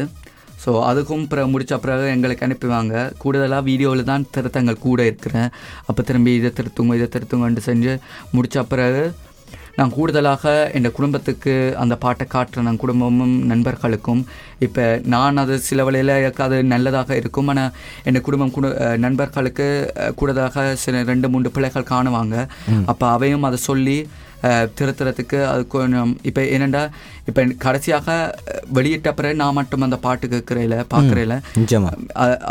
ஸோ 0.62 0.72
அதுக்கும் 0.88 1.24
பிறகு 1.30 1.48
முடிச்ச 1.52 1.74
பிறகு 1.84 2.04
எங்களுக்கு 2.14 2.44
அனுப்புவாங்க. 2.46 2.94
கூடுதலாக 3.22 3.66
வீடியோவில் 3.68 4.10
தான் 4.10 4.26
திருத்தங்கள் 4.34 4.84
கூட 4.84 5.00
இருக்கிறேன். 5.10 5.48
அப்போ 5.88 6.00
திரும்பி 6.08 6.32
இதை 6.40 6.50
திருத்துங்க 6.58 6.98
இதை 6.98 7.08
திருத்துங்கன்ட்டு 7.14 7.64
செஞ்சு 7.70 7.92
முடித்த 8.34 8.62
பிறகு 8.72 9.02
நான் 9.78 9.92
கூடுதலாக 9.96 10.44
என் 10.76 10.86
குடும்பத்துக்கு 10.96 11.52
அந்த 11.82 11.94
பாட்டை 12.04 12.24
காட்டுறேன் 12.34 12.66
நான் 12.68 12.80
குடும்பமும் 12.82 13.36
நண்பர்களுக்கும் 13.52 14.22
இப்போ 14.66 14.84
நான் 15.12 15.40
அது 15.42 15.54
சில 15.68 15.84
வேளையில் 15.86 16.12
அது 16.46 16.56
நல்லதாக 16.72 17.16
இருக்கும். 17.20 17.48
ஆனால் 17.52 17.72
என் 18.08 18.24
குடும்பம் 18.26 18.52
குடு 18.56 18.68
நண்பர்களுக்கு 19.04 19.68
கூடுதலாக 20.18 20.64
சில 20.82 21.02
ரெண்டு 21.12 21.30
மூன்று 21.34 21.54
பிள்ளைகள் 21.54 21.90
காணுவாங்க. 21.92 22.36
அப்போ 22.92 23.06
அவையும் 23.14 23.46
அதை 23.48 23.60
சொல்லி 23.70 23.96
திருத்துறதுக்கு 24.78 25.38
அது 25.50 25.62
கொஞ்சம் 25.74 26.12
இப்போ 26.28 26.42
என்னென்னா 26.54 26.82
இப்போ 27.30 27.42
கடைசியாக 27.64 28.16
வெளியிட்ட 28.76 29.10
பிறகு 29.18 29.40
நான் 29.42 29.58
மட்டும் 29.58 29.84
அந்த 29.86 29.98
பாட்டு 30.06 30.26
கேட்குறேல 30.32 30.78
பார்க்குறேல 30.94 31.34
நிச்சயமா 31.60 31.92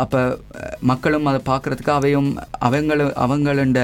அப்போ 0.04 0.22
மக்களும் 0.92 1.30
அதை 1.32 1.42
பார்க்குறதுக்கு 1.52 1.94
அவையும் 1.98 2.32
அவங்கள 2.68 3.10
அவங்களோட 3.26 3.84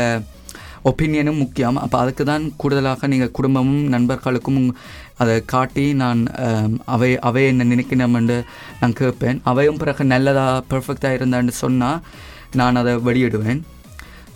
ஒப்பீனியனும் 0.90 1.42
முக்கியம் 1.44 1.78
அப்போ 1.84 1.98
அதுக்கு 2.04 2.24
தான் 2.30 2.46
கூடுதலாக 2.62 3.08
நீங்கள் 3.14 3.34
குடும்பமும் 3.38 3.84
நண்பர்களுக்கும் 3.96 4.62
அதை 5.22 5.36
காட்டி 5.54 5.86
நான் 6.02 6.22
அவை 6.96 7.10
அவை 7.30 7.44
என்ன 7.52 7.68
நினைக்கணும்னு 7.74 8.38
நான் 8.82 8.98
கேட்பேன். 9.02 9.40
அவையும் 9.52 9.80
பிறகு 9.82 10.06
நல்லதாக 10.14 10.64
பெர்ஃபெக்டாக 10.72 11.18
இருந்தான்னு 11.20 11.56
சொன்னால் 11.64 12.02
நான் 12.60 12.80
அதை 12.82 12.94
வெளியிடுவேன். 13.08 13.62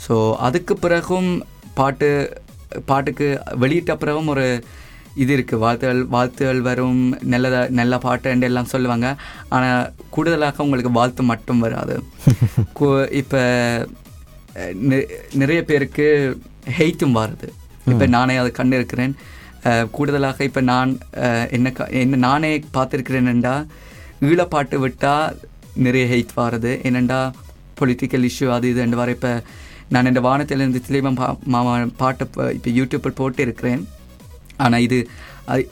ஸோ 0.05 0.15
அதுக்கு 0.47 0.75
பிறகும் 0.85 1.31
பாட்டு 1.79 2.09
பாட்டுக்கு 2.89 3.27
வெளியிட்ட 3.63 3.93
பிறகும் 4.01 4.31
ஒரு 4.33 4.45
இது 5.21 5.31
இருக்குது 5.35 5.61
வாழ்த்துகள் 5.63 6.01
வாழ்த்துகள் 6.15 6.59
வரும் 6.67 7.01
நல்லதா 7.31 7.61
நல்ல 7.79 7.93
பாட்டு 8.05 8.45
எல்லாம் 8.49 8.71
சொல்லுவாங்க. 8.73 9.07
ஆனால் 9.55 9.89
கூடுதலாக 10.15 10.63
உங்களுக்கு 10.65 10.91
வாழ்த்து 10.99 11.23
மட்டும் 11.31 11.63
வராது. 11.65 11.95
இப்போ 13.21 13.41
நிறைய 15.33 15.63
பேருக்கு 15.63 16.07
ஹெய்த்தும் 16.77 17.15
வருது. 17.15 17.47
இப்போ 17.87 18.05
நானே 18.07 18.35
அதை 18.35 18.51
கண்டு 18.51 18.75
இருக்கிறேன் 18.75 19.13
கூடுதலாக 19.91 20.43
இப்போ 20.43 20.61
நான் 20.61 20.91
என்ன 21.49 21.71
க- 21.71 21.89
என்ன 21.89 22.15
நானே 22.17 22.63
பார்த்துருக்கிறேன்டா 22.73 23.55
ஈழப்பாட்டு 24.21 24.75
விட்டால் 24.75 25.37
நிறைய 25.75 26.05
ஹெய்த் 26.05 26.35
வருது. 26.35 26.81
என்னண்டா 26.83 27.19
பொலிட்டிக்கல் 27.79 28.29
இஷ்யூ 28.29 28.49
அது 28.49 28.69
இது 28.69 28.95
வர. 28.95 29.11
இப்போ 29.11 29.31
நான் 29.89 30.05
இந்த 30.05 30.19
வானத்திலிருந்து 30.19 30.81
திலீபம் 30.87 31.15
பா 31.15 31.37
மாமா 31.45 31.71
பாட்டை 31.97 32.27
இப்போ 32.53 32.71
யூடியூப்பில் 32.71 33.11
போட்டு 33.11 33.41
இருக்கிறேன் 33.41 33.81
ஆனால் 34.57 34.79
இது 34.79 34.97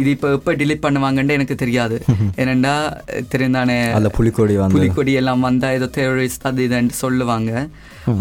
இது 0.02 0.10
இப்போ 0.16 0.30
எப்போ 0.38 0.52
டிலீட் 0.62 0.84
பண்ணுவாங்கன்னு 0.86 1.36
எனக்கு 1.38 1.56
தெரியாது. 1.64 1.98
ஏனண்டா 2.42 2.74
தெரிந்தானே 3.34 3.78
அந்த 4.00 4.12
புலிக்கொடி 4.18 4.56
வந்து 4.62 4.78
புலிக்கொடி 4.78 5.14
எல்லாம் 5.22 5.46
வந்தால் 5.48 5.76
ஏதோ 5.78 5.90
டெரரிஸ்ட் 5.98 6.48
அது 6.50 6.66
இதுன்னு 6.68 6.96
சொல்லுவாங்க. 7.04 7.52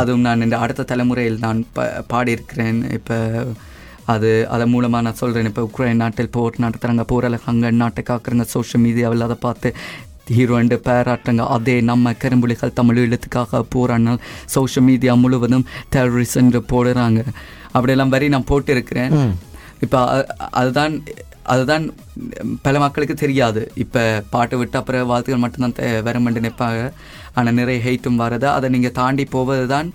அதுவும் 0.02 0.26
நான் 0.28 0.44
இந்த 0.46 0.58
அடுத்த 0.64 0.88
தலைமுறையில் 0.92 1.40
நான் 1.46 1.62
ப 1.78 1.86
பாடியிருக்கிறேன். 2.12 2.80
இப்போ 2.98 3.18
அது 4.14 4.28
அதன் 4.54 4.72
மூலமாக 4.74 5.04
நான் 5.06 5.20
சொல்கிறேன் 5.22 5.48
இப்போ 5.50 5.62
உக்ரைன் 5.68 6.02
நாட்டில் 6.02 6.34
போர் 6.36 6.62
நடத்துகிறாங்க 6.64 7.04
போரில் 7.10 7.38
அங்கே 7.52 7.70
நாட்டை 7.82 8.02
காக்குறாங்க 8.10 8.46
சோஷியல் 8.54 8.84
மீடியாவில் 8.84 9.26
அதை 9.26 9.36
பார்த்து 9.46 9.70
ஹீரோண்டு 10.36 10.76
பேராட்டுங்க 10.86 11.42
அதே 11.56 11.74
நம்ம 11.90 12.12
கரும்புலிகள் 12.22 12.74
தமிழ் 12.78 13.02
எழுத்துக்காக 13.04 13.60
போராடினால் 13.74 14.22
சோஷியல் 14.54 14.86
மீடியா 14.88 15.12
முழுவதும் 15.24 15.66
டெரரிஸ்ட் 15.94 16.58
போடுறாங்க. 16.72 17.20
அப்படியெல்லாம் 17.74 18.12
வரி 18.14 18.28
நான் 18.34 18.50
போட்டிருக்கிறேன். 18.50 19.14
இப்போ 19.86 19.98
அதுதான் 20.60 20.94
அதுதான் 21.52 21.84
பல 22.62 22.78
மக்களுக்கு 22.78 23.14
தெரியாது. 23.14 23.60
இப்போ 23.76 24.02
பாட்டு 24.30 24.56
விட்டு 24.58 24.78
அப்புறம் 24.78 25.10
வாழ்த்துக்கள் 25.10 25.44
மட்டும்தான் 25.44 25.76
தே- 25.78 26.02
வருமென்று 26.02 26.40
நிற்பாங்க 26.40 26.80
ஆனால் 27.34 27.54
நிறைய 27.54 27.78
ஹெய்ட்டும் 27.86 28.20
வரது 28.22 28.48
அதை 28.56 28.68
நீங்கள் 28.70 28.96
தாண்டி 29.00 29.24
போவது 29.36 29.66
தான் 29.66 29.88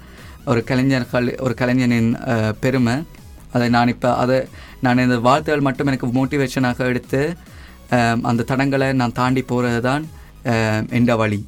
ஒரு 0.45 0.61
கலைஞர்கள் 0.69 1.27
ஒரு 1.39 1.53
கலைஞனின் 1.53 2.09
பெருமை. 2.59 2.95
அதை 3.53 3.67
நான் 3.69 3.87
இப்போ 3.87 4.09
அதை 4.15 4.37
நான் 4.81 5.03
இந்த 5.05 5.17
வாழ்த்துகள் 5.27 5.65
மட்டும் 5.67 5.87
எனக்கு 5.87 6.07
மோட்டிவேஷனாக 6.17 6.87
எடுத்து 6.91 7.21
அந்த 8.29 8.45
தடங்களை 8.51 8.87
நான் 9.01 9.17
தாண்டி 9.19 9.41
போகிறது 9.51 9.81
தான் 9.81 10.03
என்ற 10.89 11.15
வழி. 11.15 11.39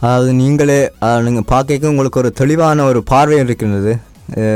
அதாவது 0.00 0.32
நீங்களே 0.34 0.80
நீங்கள் 1.26 1.50
பார்க்க 1.52 1.92
உங்களுக்கு 1.92 2.20
ஒரு 2.22 2.32
தெளிவான 2.40 2.84
ஒரு 2.84 3.00
பார்வை 3.12 3.38
இருக்கின்றது. 3.38 3.92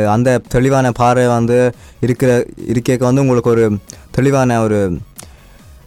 அந்த 0.09 0.40
தெளிவான 0.48 0.92
பார்வை 0.92 1.26
வந்து 1.26 1.74
இருக்கிற 2.00 2.46
இருக்க 2.66 2.96
வந்து 2.98 3.20
உங்களுக்கு 3.20 3.50
ஒரு 3.50 3.76
தெளிவான 4.11 4.62
ஒரு 4.62 4.98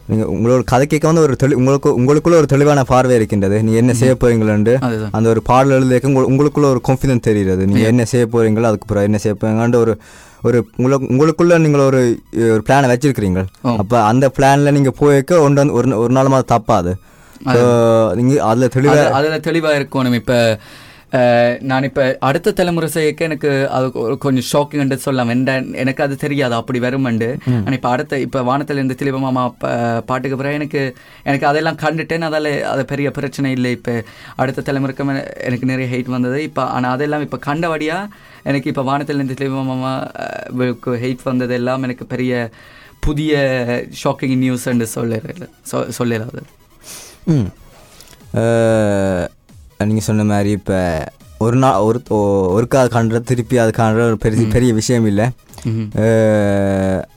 நீங்கள் 0.05 0.27
உங்களோட 0.27 0.63
கதை 0.63 0.87
கேட்க 0.87 1.07
வந்து 1.07 1.21
ஒரு 1.21 1.35
தெளி 1.35 1.53
உங்களுக்கு 1.53 2.01
உங்களுக்குள்ள 2.01 2.35
ஒரு 2.35 2.45
தெளிவான 2.45 2.83
பார்வை 2.83 3.15
இருக்கின்றது. 3.15 3.55
நீங்கள் 3.55 3.73
என்ன 3.73 3.93
செய்ய 3.93 4.17
போறீங்களு 4.19 5.07
அந்த 5.11 5.29
ஒரு 5.29 5.41
பாடல் 5.41 5.83
எழுதிக்க 5.83 6.13
உங்கள் 6.13 6.23
உங்களுக்குள்ள 6.23 6.63
ஒரு 6.63 6.81
கான்ஃபிடன்ஸ் 6.87 7.19
தெரிகிறது. 7.19 7.65
நீங்கள் 7.65 7.85
என்ன 7.85 8.05
செய்ய 8.05 8.27
போறீங்களோ 8.31 8.61
அதுக்கு 8.61 8.81
அப்புறம் 8.81 9.03
என்ன 9.03 9.17
செய்ய 9.17 9.37
போறீங்கன்ற 9.41 9.75
ஒரு 9.75 9.97
ஒரு 10.41 10.67
உங்களுக்கு 10.75 11.13
உங்களுக்குள்ள 11.13 11.59
நீங்கள் 11.59 11.81
ஒரு 11.81 12.19
ஒரு 12.35 12.63
பிளானை 12.69 12.95
வச்சிருக்கிறீங்க. 12.95 13.45
அப்போ 13.61 14.01
அந்த 14.01 14.31
பிளானில் 14.39 14.71
நீங்கள் 14.71 14.95
போய்க்க 14.99 15.39
ஒன்று 15.39 15.53
வந்து 15.53 15.73
ஒரு 15.73 15.97
ஒரு 15.97 16.13
நாள் 16.13 16.27
மாதிரி 16.27 16.55
தப்பாது. 16.55 16.93
நீங்கள் 18.15 18.39
அதில் 18.39 18.69
தெளிவாக 18.69 19.09
அது- 19.09 19.11
அதுல 19.11 19.37
தெளிவா 19.37 19.79
இருக்கணும். 19.79 20.13
இப்ப 20.13 20.59
நான் 21.59 21.83
இப்ப 21.83 22.17
அடுத்த 22.19 22.51
தலைமுறை 22.51 22.89
செய்யக்க 22.89 23.25
எனக்கு 23.25 23.67
அது 23.69 23.91
கொஞ்சம் 24.17 24.45
ஷாக்கிங் 24.53 24.95
சொல்லலாம் 24.95 25.29
எந்த 25.29 25.63
எனக்கு 25.71 26.03
அது 26.03 26.15
தெரியாது 26.15 26.55
அப்படி 26.55 26.79
வருமண்டு 26.79 27.37
ஆனா 27.45 27.71
இப்ப 27.71 27.89
அடுத்த 27.89 28.19
இப்ப 28.19 28.41
வானத்துல 28.41 28.71
இருந்து 28.71 28.95
திலீப 28.99 29.19
மாமா 29.19 29.55
பாட்டுக்கு 30.05 30.37
பிறகு 30.37 30.53
எனக்கு 30.53 30.95
எனக்கு 31.23 31.47
அதெல்லாம் 31.47 31.77
கண்டுட்டேன் 31.77 32.25
அதால 32.25 32.61
அது 32.61 32.85
பெரிய 32.85 33.11
பிரச்சனை 33.11 33.51
இல்லை 33.51 33.71
இப்ப 33.71 34.03
அடுத்த 34.35 34.73
தலைமுறைக்கு 34.73 35.23
எனக்கு 35.41 35.65
நிறைய 35.65 35.97
ஹெய்ட் 35.97 36.05
வந்தது 36.05 36.43
இப்ப 36.43 36.65
ஆனா 36.65 36.89
அதெல்லாம் 36.89 37.21
இப்ப 37.21 37.39
கண்டபடியா 37.45 38.09
எனக்கு 38.43 38.69
இப்ப 38.69 38.83
வானத்துல 38.83 39.19
இருந்து 39.21 39.33
திலீப 39.33 39.63
மாமா 39.63 40.11
ஹெய்ட் 40.85 41.23
வந்தது 41.23 41.53
எல்லாம் 41.53 41.83
எனக்கு 41.83 42.05
பெரிய 42.05 42.49
புதிய 42.99 43.35
ஷாக்கிங் 44.03 44.37
நியூஸ் 44.37 44.69
சொல்ல 44.83 45.21
சொல்லலாது 45.71 46.41
ம் 47.25 47.49
நீங்கள் 49.89 50.07
சொன்ன 50.07 50.25
மாதிரி 50.31 50.51
இப்போ 50.59 50.77
ஒரு 51.45 51.57
நாள் 51.57 51.79
ஒரு 51.87 51.99
ஒருக்கா 52.55 52.81
காண்றது 52.95 53.29
திருப்பி 53.31 53.55
அது 53.63 53.71
காண்ற 53.77 54.03
ஒரு 54.09 54.17
பெரிய 54.25 54.47
பெரிய 54.55 54.73
விஷயம் 54.73 55.07
இல்லை. 55.11 55.25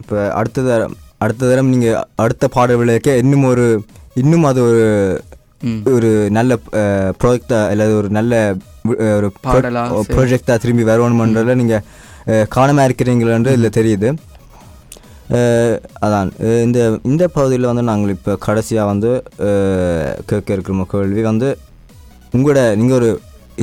இப்போ 0.01 0.17
அடுத்த 0.41 0.65
தரம் 0.69 0.95
அடுத்த 1.25 1.49
தரம் 1.51 1.73
நீங்கள் 1.75 1.99
அடுத்த 2.25 2.49
பாடல் 2.57 2.81
விளையாக்க 2.83 3.17
இன்னும் 3.23 3.49
ஒரு 3.53 3.67
இன்னும் 4.23 4.47
அது 4.53 4.63
ஒரு. 4.71 4.85
ஒரு 5.97 6.09
நல்ல 6.37 6.53
ப்ராஜெக்டாக 7.21 7.61
அல்லது 7.73 7.93
ஒரு 8.01 8.09
நல்ல 8.09 8.33
ஒரு. 9.19 9.29
ப்ராஜெக்டாக 10.15 10.57
திரும்பி 10.65 10.85
வரணுமன்றதில் 10.91 11.61
நீங்கள் 11.61 11.85
காணாமல் 12.49 12.87
இருக்கிறீங்களன்று 12.89 13.55
இதில் 13.57 13.77
தெரியுது 13.79 14.09
அதான் 16.07 16.29
இந்த 16.67 16.79
இந்த 17.11 17.25
பகுதியில் 17.29 17.71
வந்து 17.71 17.85
நாங்கள் 17.91 18.13
இப்போ 18.17 18.33
கடைசியாக 18.47 18.91
வந்து 18.93 19.11
கேட்க 20.31 20.49
இருக்கிற 20.57 20.85
கேள்வி 20.93 21.25
வந்து 21.31 21.49
உங்களோட 22.37 22.61
நீங்கள் 22.81 22.99
ஒரு 23.01 23.11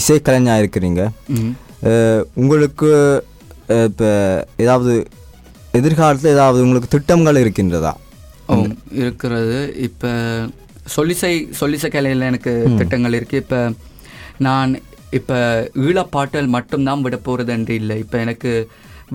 இசைக்கலைஞாக 0.02 0.62
இருக்கிறீங்க. 0.64 1.02
உங்களுக்கு 2.42 2.90
இப்போ 3.90 4.10
ஏதாவது 4.64 4.94
எதிர்காலத்தில் 5.80 6.34
ஏதாவது 6.36 6.64
உங்களுக்கு 6.66 6.94
திட்டங்கள் 6.96 7.42
இருக்கின்றதா? 7.44 7.94
இருக்கிறது. 9.04 9.58
இப்போ 9.88 10.12
சொல்லிசை 10.96 11.34
சொல்லிசை 11.60 11.90
கலையில் 11.92 12.30
எனக்கு 12.32 12.54
திட்டங்கள் 12.80 13.18
இருக்குது 13.20 13.42
இப்போ 13.44 13.60
நான் 14.48 14.72
இப்போ 15.20 15.38
ஈழப்பாட்டல் 15.86 16.48
மட்டும்தான் 16.56 17.04
விட 17.06 17.18
போகிறது 17.28 17.52
என்று 17.58 17.74
இல்லை. 17.82 17.96
இப்போ 18.04 18.18
எனக்கு 18.26 18.52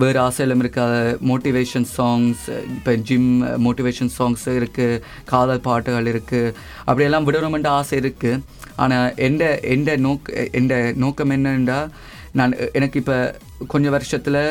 வேறு 0.01 0.19
ஆசையிலும் 0.25 0.61
இருக்காத 0.63 0.93
மோட்டிவேஷன் 1.29 1.87
சாங்ஸ் 1.95 2.43
இப்போ 2.75 2.91
ஜிம் 3.07 3.31
மோட்டிவேஷன் 3.65 4.11
சாங்ஸ் 4.17 4.45
இருக்குது 4.59 5.01
காதல் 5.31 5.65
பாட்டுகள் 5.67 6.09
இருக்குது 6.13 6.53
அப்படியெல்லாம் 6.87 7.27
விடணுமென்ற 7.29 7.69
ஆசை 7.79 7.97
இருக்குது 8.03 8.41
ஆனால் 8.83 9.15
எந்த 9.27 9.43
எந்த 9.75 9.91
நோக்க 10.05 10.47
எந்த 10.59 10.75
நோக்கம் 11.03 11.33
என்னன்னா 11.35 11.79
நான் 12.39 12.53
எனக்கு 12.79 12.99
இப்போ 13.03 13.17
கொஞ்சம் 13.73 13.95
வருஷத்தில் 13.95 14.41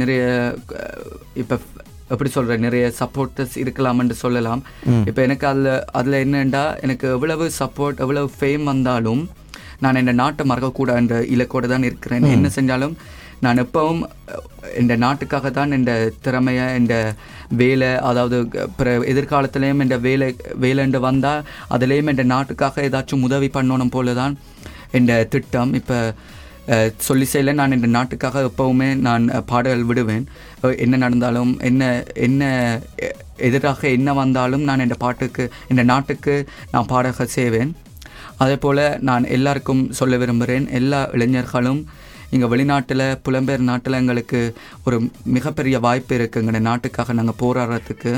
நிறைய 0.00 0.22
இப்போ 1.42 1.56
எப்படி 2.12 2.30
சொல்ற 2.34 2.52
நிறைய 2.64 2.84
சப்போர்ட்டர்ஸ் 3.00 3.56
இருக்கலாம்னு 3.62 4.14
சொல்லலாம். 4.22 4.60
இப்போ 5.08 5.20
எனக்கு 5.26 5.44
அதில் 5.50 5.72
அதில் 5.98 6.16
என்னண்டா 6.24 6.62
எனக்கு 6.84 7.06
எவ்வளவு 7.16 7.46
சப்போர்ட் 7.58 8.00
எவ்வளவு 8.04 8.28
ஃபேம் 8.38 8.64
வந்தாலும் 8.72 9.22
நான் 9.84 9.98
என் 10.00 10.20
நாட்டை 10.22 10.44
மறக்கக்கூடாதுன்ற 10.50 11.18
இலக்கோடு 11.34 11.68
தான் 11.72 11.86
இருக்கிறேன். 11.88 12.24
என்ன 12.36 12.50
செஞ்சாலும் 12.56 12.94
நான் 13.40 13.62
எப்பவும் 13.62 14.00
இந்த 14.78 14.96
நாட்டுக்காக 14.96 15.50
தான் 15.50 15.72
இந்த 15.72 15.92
திறமையை 16.20 16.76
இந்த 16.76 16.94
வேலை 17.52 17.94
அதாவது 18.00 18.38
பிற 18.76 18.98
எதிர்காலத்துலேயும் 19.12 19.82
இந்த 19.82 19.98
வேலை 19.98 20.28
வேலைண்டு 20.60 21.00
வந்தால் 21.00 21.44
அதுலேயும் 21.70 22.08
இந்த 22.08 22.22
நாட்டுக்காக 22.22 22.82
ஏதாச்சும் 22.82 23.22
உதவி 23.22 23.50
பண்ணணும் 23.54 23.90
போல 23.90 24.14
தான் 24.14 24.34
இந்த 24.92 25.24
திட்டம். 25.24 25.74
இப்போ 25.74 25.98
சொல்லி 26.98 27.26
செய்யல 27.32 27.52
நான் 27.52 27.72
இந்த 27.72 27.86
நாட்டுக்காக 27.86 28.48
எப்பவுமே 28.48 28.94
நான் 28.98 29.24
பாடல் 29.46 29.82
விடுவேன். 29.82 30.24
என்ன 30.76 30.96
நடந்தாலும் 30.96 31.58
என்ன 31.60 31.82
என்ன 32.16 32.42
எ- 32.98 33.14
எதிராக 33.36 33.88
என்ன 33.88 34.12
வந்தாலும் 34.12 34.62
நான் 34.62 34.80
இந்த 34.80 34.94
பாட்டுக்கு 34.94 35.44
இந்த 35.68 35.82
நாட்டுக்கு 35.82 36.34
நான் 36.72 36.90
பாடக 36.90 37.22
செய்வேன். 37.36 37.70
அதே 38.36 38.56
போல் 38.56 38.98
நான் 39.00 39.24
எல்லாருக்கும் 39.28 39.92
சொல்ல 39.92 40.16
விரும்புகிறேன் 40.16 40.68
எல்லா 40.70 41.08
இளைஞர்களும் 41.12 41.80
இங்கே 42.34 42.48
வெளிநாட்டில் 42.52 43.04
புலம்பெயர் 43.26 43.68
நாட்டில் 43.70 43.98
எங்களுக்கு 44.00 44.40
ஒரு 44.86 44.96
மிகப்பெரிய 45.36 45.76
வாய்ப்பு 45.86 46.14
இருக்குது 46.18 46.42
எங்கள் 46.44 46.66
நாட்டுக்காக 46.70 47.16
நாங்கள் 47.18 47.38
போராடுறதுக்கு. 47.42 48.12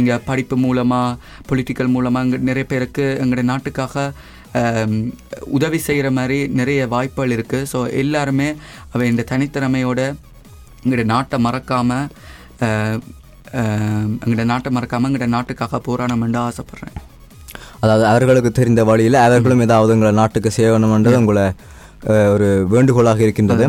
இங்கே 0.00 0.14
படிப்பு 0.28 0.56
மூலமாக 0.66 1.18
பொலிட்டிக்கல் 1.50 1.92
மூலமாக 1.96 2.26
இங்கே 2.26 2.38
நிறைய 2.50 2.66
பேருக்கு 2.72 3.04
எங்களுடைய 3.22 3.46
நாட்டுக்காக 3.52 4.06
உதவி 5.58 5.78
செய்கிற 5.86 6.08
மாதிரி 6.18 6.38
நிறைய 6.60 6.80
வாய்ப்புகள் 6.94 7.34
இருக்குது 7.36 7.68
ஸோ 7.72 7.78
எல்லாருமே 8.02 8.48
அவ 8.92 9.06
இந்த 9.12 9.26
தனித்திறமையோட 9.32 10.00
எங்களுடைய 10.84 11.06
நாட்டை 11.14 11.38
மறக்காமல் 11.46 12.06
எங்களுடைய 14.22 14.46
நாட்டை 14.52 14.70
மறக்காமல் 14.76 15.08
எங்களுடைய 15.10 15.32
நாட்டுக்காக 15.36 15.80
போராடணும்னு 15.88 16.40
ஆசைப்பட்றேன். 16.48 16.96
அதாவது 17.82 18.04
அவர்களுக்கு 18.10 18.50
தெரிந்த 18.58 18.82
வழியில் 18.90 19.18
அவர்களும் 19.26 19.64
ஏதாவது 19.66 19.94
உங்களை 19.96 20.12
நாட்டுக்கு 20.20 20.50
செய்யணும்ன்றது 20.58 21.20
உங்களை 21.22 21.46
ஒரு 22.02 22.66
வேண்டுகோளாக 22.68 23.22
இருக்கின்றது. 23.22 23.66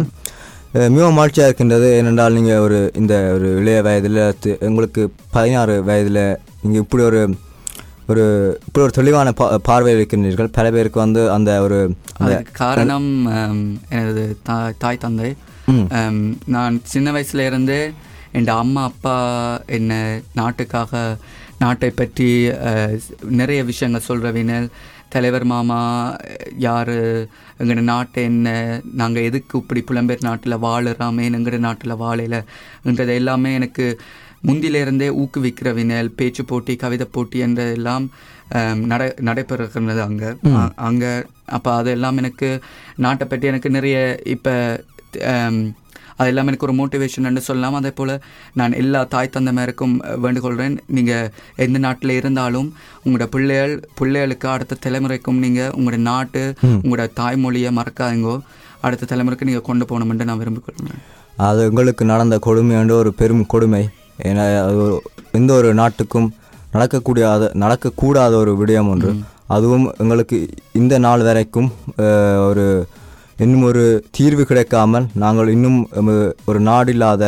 மிகவும் 0.71 1.13
மகிழ்ச்சியாக 1.13 1.53
இருக்கின்றது 1.53 1.93
ஏனென்றால் 1.93 2.33
நீங்கள் 2.33 2.57
ஒரு 2.57 2.91
இந்த 2.93 3.31
ஒரு 3.33 3.57
இளைய 3.57 3.81
வயதில் 3.81 4.35
உங்களுக்கு 4.59 5.11
பதினாறு 5.31 5.83
வயதில் 5.83 6.37
நீங்கள் 6.61 6.81
இப்படி 6.81 7.03
ஒரு 7.03 7.35
ஒரு 8.07 8.23
இப்படி 8.65 8.83
ஒரு 8.83 8.91
தெளிவான 8.91 9.31
பா 9.31 9.57
பார்வையில் 9.57 10.05
இருக்கின்றீர்கள். 10.05 10.49
பல 10.51 10.71
பேருக்கு 10.71 10.99
வந்து 10.99 11.31
அந்த 11.31 11.61
ஒரு 11.61 11.95
காரணம் 12.51 13.25
எனது 13.89 14.37
தா- 14.49 14.73
தாய் 14.77 14.97
தந்தை. 14.97 15.35
நான் 16.45 16.81
சின்ன 16.83 17.11
வயசுல 17.11 17.45
இருந்தே 17.45 17.91
என் 18.31 18.47
அம்மா 18.47 18.83
அப்பா 18.83 19.15
என்னை 19.65 19.97
நாட்டுக்காக 20.33 21.17
நாட்டை 21.59 21.89
பற்றி 21.89 22.51
நிறைய 23.29 23.63
விஷயங்கள் 23.63 24.07
சொல்கிறவினர் 24.07 24.67
தலைவர் 25.15 25.45
மாமா 25.45 25.79
யார் 26.59 26.93
எங்கள் 27.59 27.87
நாட்டை 27.87 28.23
என்ன 28.23 28.49
நாங்கள் 28.93 29.23
எதுக்கு 29.23 29.59
இப்படி 29.59 29.81
புலம்பெயர் 29.83 30.27
நாட்டில் 30.27 30.61
வாழுறோம் 30.61 31.19
ஏன் 31.21 31.37
எங்கள் 31.37 31.65
நாட்டில் 31.65 32.01
வாழலைன்றது 32.01 33.13
எல்லாமே 33.15 33.51
எனக்கு 33.53 33.85
முந்திலிருந்தே 34.43 35.07
ஊக்குவிக்கிறவினல் 35.19 36.09
பேச்சு 36.15 36.43
போட்டி 36.45 36.73
கவிதை 36.75 37.07
போட்டி 37.11 37.37
என்ற 37.39 37.61
எல்லாம் 37.71 38.05
நட 38.85 39.01
நடைபெறுகிறது 39.21 40.01
அங்கே. 40.01 40.29
அங்கே 40.83 41.11
அப்போ 41.49 41.69
அதெல்லாம் 41.75 42.17
எனக்கு 42.17 42.49
நாட்டை 42.97 43.25
பற்றி 43.27 43.47
எனக்கு 43.47 43.69
நிறைய 43.71 43.97
இப்போ 44.33 44.53
அது 46.17 46.29
எல்லாம் 46.31 46.49
எனக்கு 46.49 46.67
ஒரு 46.67 46.75
மோட்டிவேஷன் 46.79 47.39
சொல்லலாம் 47.47 47.77
அதே 47.79 47.91
போல் 47.99 48.13
நான் 48.59 48.77
எல்லா 48.81 48.99
தாய் 49.13 49.33
தந்தைமாருக்கும் 49.35 49.95
வேண்டுகொள்கிறேன் 50.25 50.75
நீங்கள் 50.97 51.29
எந்த 51.65 51.79
நாட்டில் 51.85 52.13
இருந்தாலும் 52.19 52.69
உங்களோட 53.05 53.27
பிள்ளைகள் 53.35 53.75
பிள்ளைகளுக்கு 53.99 54.47
அடுத்த 54.53 54.79
தலைமுறைக்கும் 54.85 55.41
நீங்கள் 55.45 55.73
உங்களோட 55.77 55.99
நாட்டு 56.11 56.43
உங்களோட 56.83 57.05
தாய்மொழியை 57.21 57.71
மறக்காதீங்கோ. 57.79 58.37
அடுத்த 58.85 59.09
தலைமுறைக்கு 59.11 59.49
நீங்கள் 59.49 59.67
கொண்டு 59.69 59.83
போகணுமென்று 59.89 60.29
நான் 60.29 60.41
விரும்பிக்கொள்கிறேன் 60.41 61.03
அது 61.47 61.61
உங்களுக்கு 61.69 62.03
நடந்த 62.13 62.35
கொடுமை 62.47 62.75
என்ற 62.81 62.95
ஒரு 63.01 63.11
பெரும் 63.21 63.45
கொடுமை. 63.53 63.83
ஏன்னா 64.29 64.43
எந்த 65.39 65.51
ஒரு 65.59 65.69
நாட்டுக்கும் 65.79 66.27
நடக்கக்கூடிய 66.73 67.25
நடக்கக்கூடாத 67.63 68.33
ஒரு 68.43 68.51
விடயம் 68.59 68.89
ஒன்று. 68.93 69.11
அதுவும் 69.55 69.87
எங்களுக்கு 70.03 70.37
இந்த 70.81 70.95
நாள் 71.05 71.25
வரைக்கும் 71.27 71.69
ஒரு 72.49 72.65
இன்னும் 73.43 73.65
ஒரு 73.69 73.83
தீர்வு 74.17 74.43
கிடைக்காமல் 74.49 75.07
நாங்கள் 75.23 75.49
இன்னும் 75.55 75.79
ஒரு 76.49 76.59
நாடில்லாத 76.69 77.23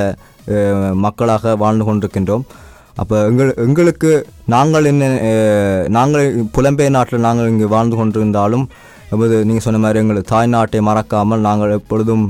மக்களாக 1.06 1.56
வாழ்ந்து 1.64 1.86
கொண்டிருக்கின்றோம். 1.88 2.46
அப்போ 3.02 3.16
எங்கள் 3.30 3.52
எங்களுக்கு 3.66 4.12
நாங்கள் 4.54 4.88
என்ன 4.92 5.10
நாங்கள் 5.98 6.28
புலம்பெயர் 6.56 6.96
நாட்டில் 6.98 7.26
நாங்கள் 7.28 7.52
இங்கே 7.54 7.68
வாழ்ந்து 7.76 7.98
கொண்டிருந்தாலும் 8.00 8.66
எமது 9.16 9.36
நீங்கள் 9.50 9.66
சொன்ன 9.66 9.82
மாதிரி 9.84 10.02
எங்கள் 10.04 10.30
தாய் 10.32 10.54
நாட்டை 10.56 10.80
மறக்காமல் 10.88 11.46
நாங்கள் 11.50 11.76
எப்பொழுதும் 11.80 12.26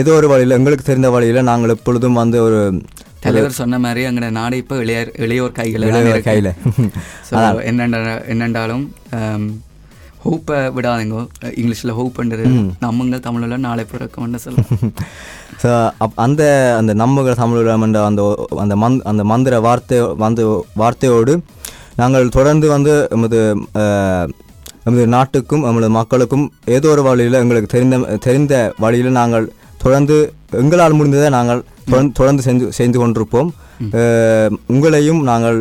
ஏதோ 0.00 0.12
ஒரு 0.18 0.28
வழியில் 0.32 0.56
எங்களுக்கு 0.58 0.84
தெரிந்த 0.90 1.08
வழியில் 1.16 1.48
நாங்கள் 1.50 1.74
எப்பொழுதும் 1.76 2.20
வந்து 2.22 2.38
ஒரு 2.48 2.60
தலைவர் 3.24 3.60
சொன்ன 3.62 3.78
மாதிரி 3.84 4.02
எங்களோட 4.08 4.30
நாடு 4.38 4.54
இப்போ 4.62 4.76
இளையர் 4.84 5.10
இளையோர் 5.24 5.58
கையில். 5.58 5.84
இளையோர் 5.90 6.28
கையில. 6.28 6.48
என்னென்றாலும் 8.32 8.84
ஹோப்பை 10.22 10.58
விடாதீங்க. 10.74 11.16
இங்கிலீஷில் 11.56 11.94
ஹோப்ன்றது 11.96 12.44
நம்மங்க 12.82 13.18
தமிழில் 13.24 13.64
நாளை 13.64 13.84
பிறக்கும்னு 13.88 14.40
சொல்லுவோம் 14.44 14.92
ஸோ 15.62 15.70
அப் 16.04 16.16
அந்த 16.24 16.42
அந்த 16.78 16.92
நம்புகிற 17.00 17.32
தமிழம் 17.40 17.84
என்ற 17.86 17.98
அந்த 18.06 18.22
அந்த 18.62 18.74
மந் 18.82 18.96
அந்த 19.10 19.22
மந்திர 19.30 19.60
வார்த்தை 19.66 19.98
வந்து 20.22 20.44
வார்த்தையோடு 20.80 21.34
நாங்கள் 21.96 22.26
தொடர்ந்து 22.30 22.66
வந்து 22.72 22.94
எமது 23.10 23.40
அஹ், 23.80 24.28
எமது 24.86 25.04
நாட்டுக்கும் 25.14 25.66
எமது 25.68 25.88
மக்களுக்கும் 25.96 26.46
ஏதோ 26.74 26.88
ஒரு 26.92 27.02
வழியில் 27.06 27.40
எங்களுக்கு 27.40 27.68
தெரிந்த 27.74 27.96
தெரிந்த 28.24 28.54
வழியில் 28.78 29.18
நாங்கள் 29.18 29.46
தொடர்ந்து 29.80 30.16
எங்களால் 30.58 30.98
முடிந்ததை 30.98 31.28
நாங்கள் 31.36 31.60
தொடர்ந்து 32.16 32.42
செஞ்சு 32.46 32.66
செய்து 32.76 32.96
கொண்டிருப்போம். 32.98 33.48
உங்களையும் 34.72 35.20
நாங்கள் 35.28 35.58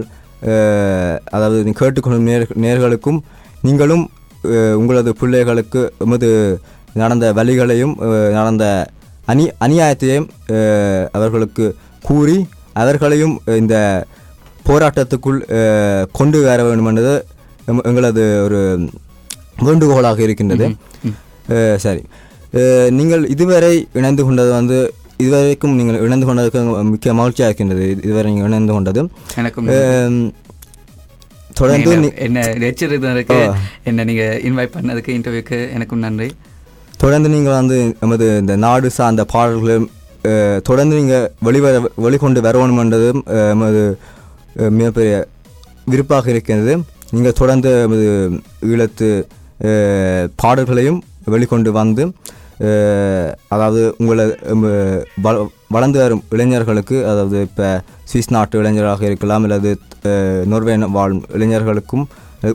அதாவது 1.32 1.58
கேட்டுக்கொள்ளும் 1.80 2.28
நேர் 2.28 2.46
நேர்களுக்கும் 2.64 3.20
நீங்களும் 3.64 4.04
உங்களது 4.76 5.16
பிள்ளைகளுக்கு 5.16 5.94
எமது 5.98 6.30
நடந்த 6.94 7.34
வழிகளையும் 7.34 7.94
நடந்த 8.32 8.66
அநி 9.26 9.50
அநியாயத்தையும் 9.60 10.28
அவர்களுக்கு 11.12 11.76
கூறி 12.02 12.38
அவர்களையும் 12.74 13.42
இந்த 13.58 13.76
போராட்டத்துக்குள் 14.66 15.40
கொண்டு 16.12 16.42
வர 16.42 16.64
வேண்டும் 16.64 16.86
என்பது 16.86 17.14
எம்- 17.68 17.84
எங்களது 17.84 18.44
ஒரு 18.44 18.60
வேண்டுகோளாக 19.60 20.22
இருக்கின்றது. 20.22 20.66
சரி. 21.78 22.02
நீங்கள் 22.90 23.28
இதுவரை 23.28 23.88
இணைந்து 23.94 24.24
கொண்டது 24.24 24.52
வந்து 24.52 24.78
இதுவரைக்கும் 25.18 25.76
நீங்கள் 25.76 26.02
இணைந்து 26.02 26.28
கொண்டதுக்கு 26.28 26.62
மிக்க 26.84 27.14
மகிழ்ச்சியாக 27.14 27.54
இருக்கின்றது. 27.54 27.84
இது- 27.86 28.06
இதுவரை 28.06 28.32
நீங்கள் 28.32 28.50
இணைந்து 28.50 28.74
கொண்டது 28.74 29.02
எனக்கும் 29.36 29.68
அஹ், 29.68 30.32
தொடர்ந்து 31.54 31.92
என்ன- 31.92 32.04
நீ- 32.04 32.16
என்ன 32.20 32.40
வச்சிருந்ததுக்கு 32.62 33.38
என்ன 33.84 34.04
நீங்க 34.04 34.24
இன்வைட் 34.44 34.76
பண்ணதுக்கு 34.76 35.12
இன்டர்வியூக்கு 35.12 35.72
எனக்கும் 35.72 36.00
நன்றி. 36.00 36.30
தொடர்ந்து 36.98 37.30
நீங்கள் 37.30 37.54
வந்து 37.54 37.78
எமது 38.00 38.38
இந்த 38.38 38.56
நாடு 38.58 38.90
சார்ந்த 38.92 39.26
பாடல்களும் 39.26 39.88
தொடர்ந்து 40.64 40.96
நீங்கள் 40.96 41.30
வெளிவர 41.40 41.76
வெளிக்கொண்டு 42.04 42.40
வரணுமென்றதும் 42.42 43.22
அஹ், 43.36 43.94
மிகப்பெரிய 44.72 45.14
விருப்பாக 45.88 46.30
இருக்கின்றது. 46.30 46.74
நீங்கள் 47.12 47.34
தொடர்ந்து 47.34 47.70
எமது 47.82 48.08
ஈழத்து 48.68 49.08
பாடல்களையும் 50.36 51.00
வெளிக்கொண்டு 51.28 51.70
வந்து 51.74 52.04
அதாவது 53.50 53.96
உங்களை 53.98 54.26
வளர்ந்து 55.70 56.00
வரும் 56.00 56.24
இளைஞர்களுக்கு 56.30 56.98
அதாவது 57.06 57.42
இப்போ 57.42 57.68
சுவிஸ் 58.12 58.34
நாட்டு 58.38 58.62
இளைஞராக 58.62 59.06
இருக்கலாம் 59.10 59.46
அல்லது 59.48 59.72
நோர்வே 60.54 60.78
வாழும் 61.00 61.24
இளைஞர்களுக்கும் 61.38 62.06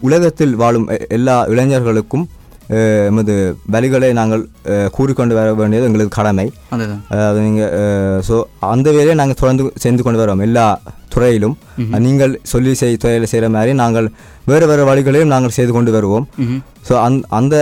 உலகத்தில் 0.08 0.56
வாழும் 0.64 0.88
எல்லா 1.18 1.36
இளைஞர்களுக்கும் 1.54 2.26
எமது 3.08 3.34
வழிகளை 3.72 4.08
நாங்கள் 4.18 4.42
கூறிக்கொண்டு 4.94 5.34
வர 5.38 5.48
வேண்டியது 5.58 5.86
எங்களுக்கு 5.88 6.16
கடமை. 6.16 6.46
அதாவது 7.14 7.40
நீங்கள் 7.46 8.22
ஸோ 8.28 8.36
அந்த 8.74 8.88
வேலையை 8.96 9.14
நாங்கள் 9.20 9.38
தொடர்ந்து 9.42 9.64
செஞ்சு 9.84 10.04
கொண்டு 10.06 10.20
வரோம் 10.22 10.42
எல்லா 10.46 10.64
துறையிலும். 11.14 11.54
நீங்கள் 12.06 12.32
சொல்லி 12.52 12.72
செய் 12.80 12.98
துறையில் 13.02 13.28
செய்கிற 13.32 13.48
மாதிரி 13.56 13.72
நாங்கள் 13.82 14.08
வேறு 14.50 14.66
வேறு 14.70 14.88
வழிகளையும் 14.90 15.32
நாங்கள் 15.34 15.54
செய்து 15.58 15.72
கொண்டு 15.76 15.94
வருவோம். 15.96 16.26
ஸோ 16.88 16.94
அந் 17.04 17.20
அந்த 17.38 17.56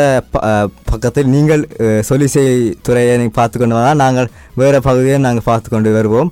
பக்கத்தில் 0.93 1.31
நீங்கள் 1.37 1.63
சொல்லி 2.11 2.29
செய் 2.37 2.57
துறையை 2.89 3.15
நீங்கள் 3.21 3.39
பார்த்து 3.41 3.59
கொண்டு 3.63 3.79
வந்தால் 3.79 4.03
நாங்கள் 4.05 4.31
வேறு 4.63 4.81
பகுதியை 4.89 5.19
நாங்கள் 5.27 5.49
பார்த்து 5.51 5.71
கொண்டு 5.75 5.93
வருவோம். 5.99 6.31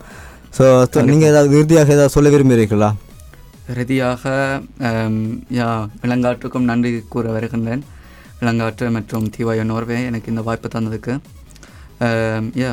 ஸோ 0.57 0.65
நீங்கள் 1.11 1.31
ஏதாவது 1.33 1.57
இறுதியாக 1.59 1.95
ஏதாவது 1.97 2.15
சொல்ல 2.17 2.31
விரும்புகிறீர்களா? 2.35 2.91
இறுதியாக 3.73 4.23
யா 5.59 5.69
இளங்காற்றுக்கும் 6.07 6.69
நன்றி 6.71 6.91
கூற 7.15 7.27
வருகின்றேன். 7.37 7.83
இளங்காற்று 8.43 8.87
மற்றும் 8.97 9.27
தீவாயோ 9.35 9.65
நோர்வே 9.71 9.99
எனக்கு 10.09 10.31
இந்த 10.33 10.43
வாய்ப்பு 10.49 10.69
தந்ததுக்கு. 10.75 11.15
யா 12.63 12.71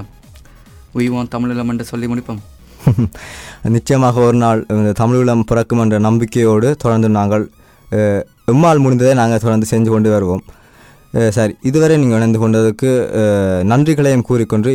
உய்வோம் 0.99 1.31
தமிழில் 1.35 1.63
என்று 1.73 1.85
சொல்லி 1.91 2.07
முடிப்போம். 2.11 2.41
நிச்சயமாக 3.75 4.21
ஒரு 4.27 4.37
நாள் 4.43 4.59
இந்த 4.75 4.91
தமிழீழம் 4.99 5.47
பிறக்கும் 5.49 5.81
என்ற 5.83 5.95
நம்பிக்கையோடு 6.07 6.67
தொடர்ந்து 6.83 7.09
நாங்கள் 7.17 7.43
எம்மால் 8.53 8.83
முடிந்ததை 8.85 9.13
நாங்கள் 9.21 9.43
தொடர்ந்து 9.45 9.67
செஞ்சு 9.71 9.89
கொண்டு 9.93 10.09
வருவோம். 10.15 10.43
சரி 11.37 11.53
இதுவரை 11.69 11.95
நீங்கள் 12.01 12.19
இணைந்து 12.19 12.39
கொண்டதுக்கு 12.41 12.89
நன்றிகளையும் 13.71 14.25
கூறிக்கொண்டு 14.29 14.71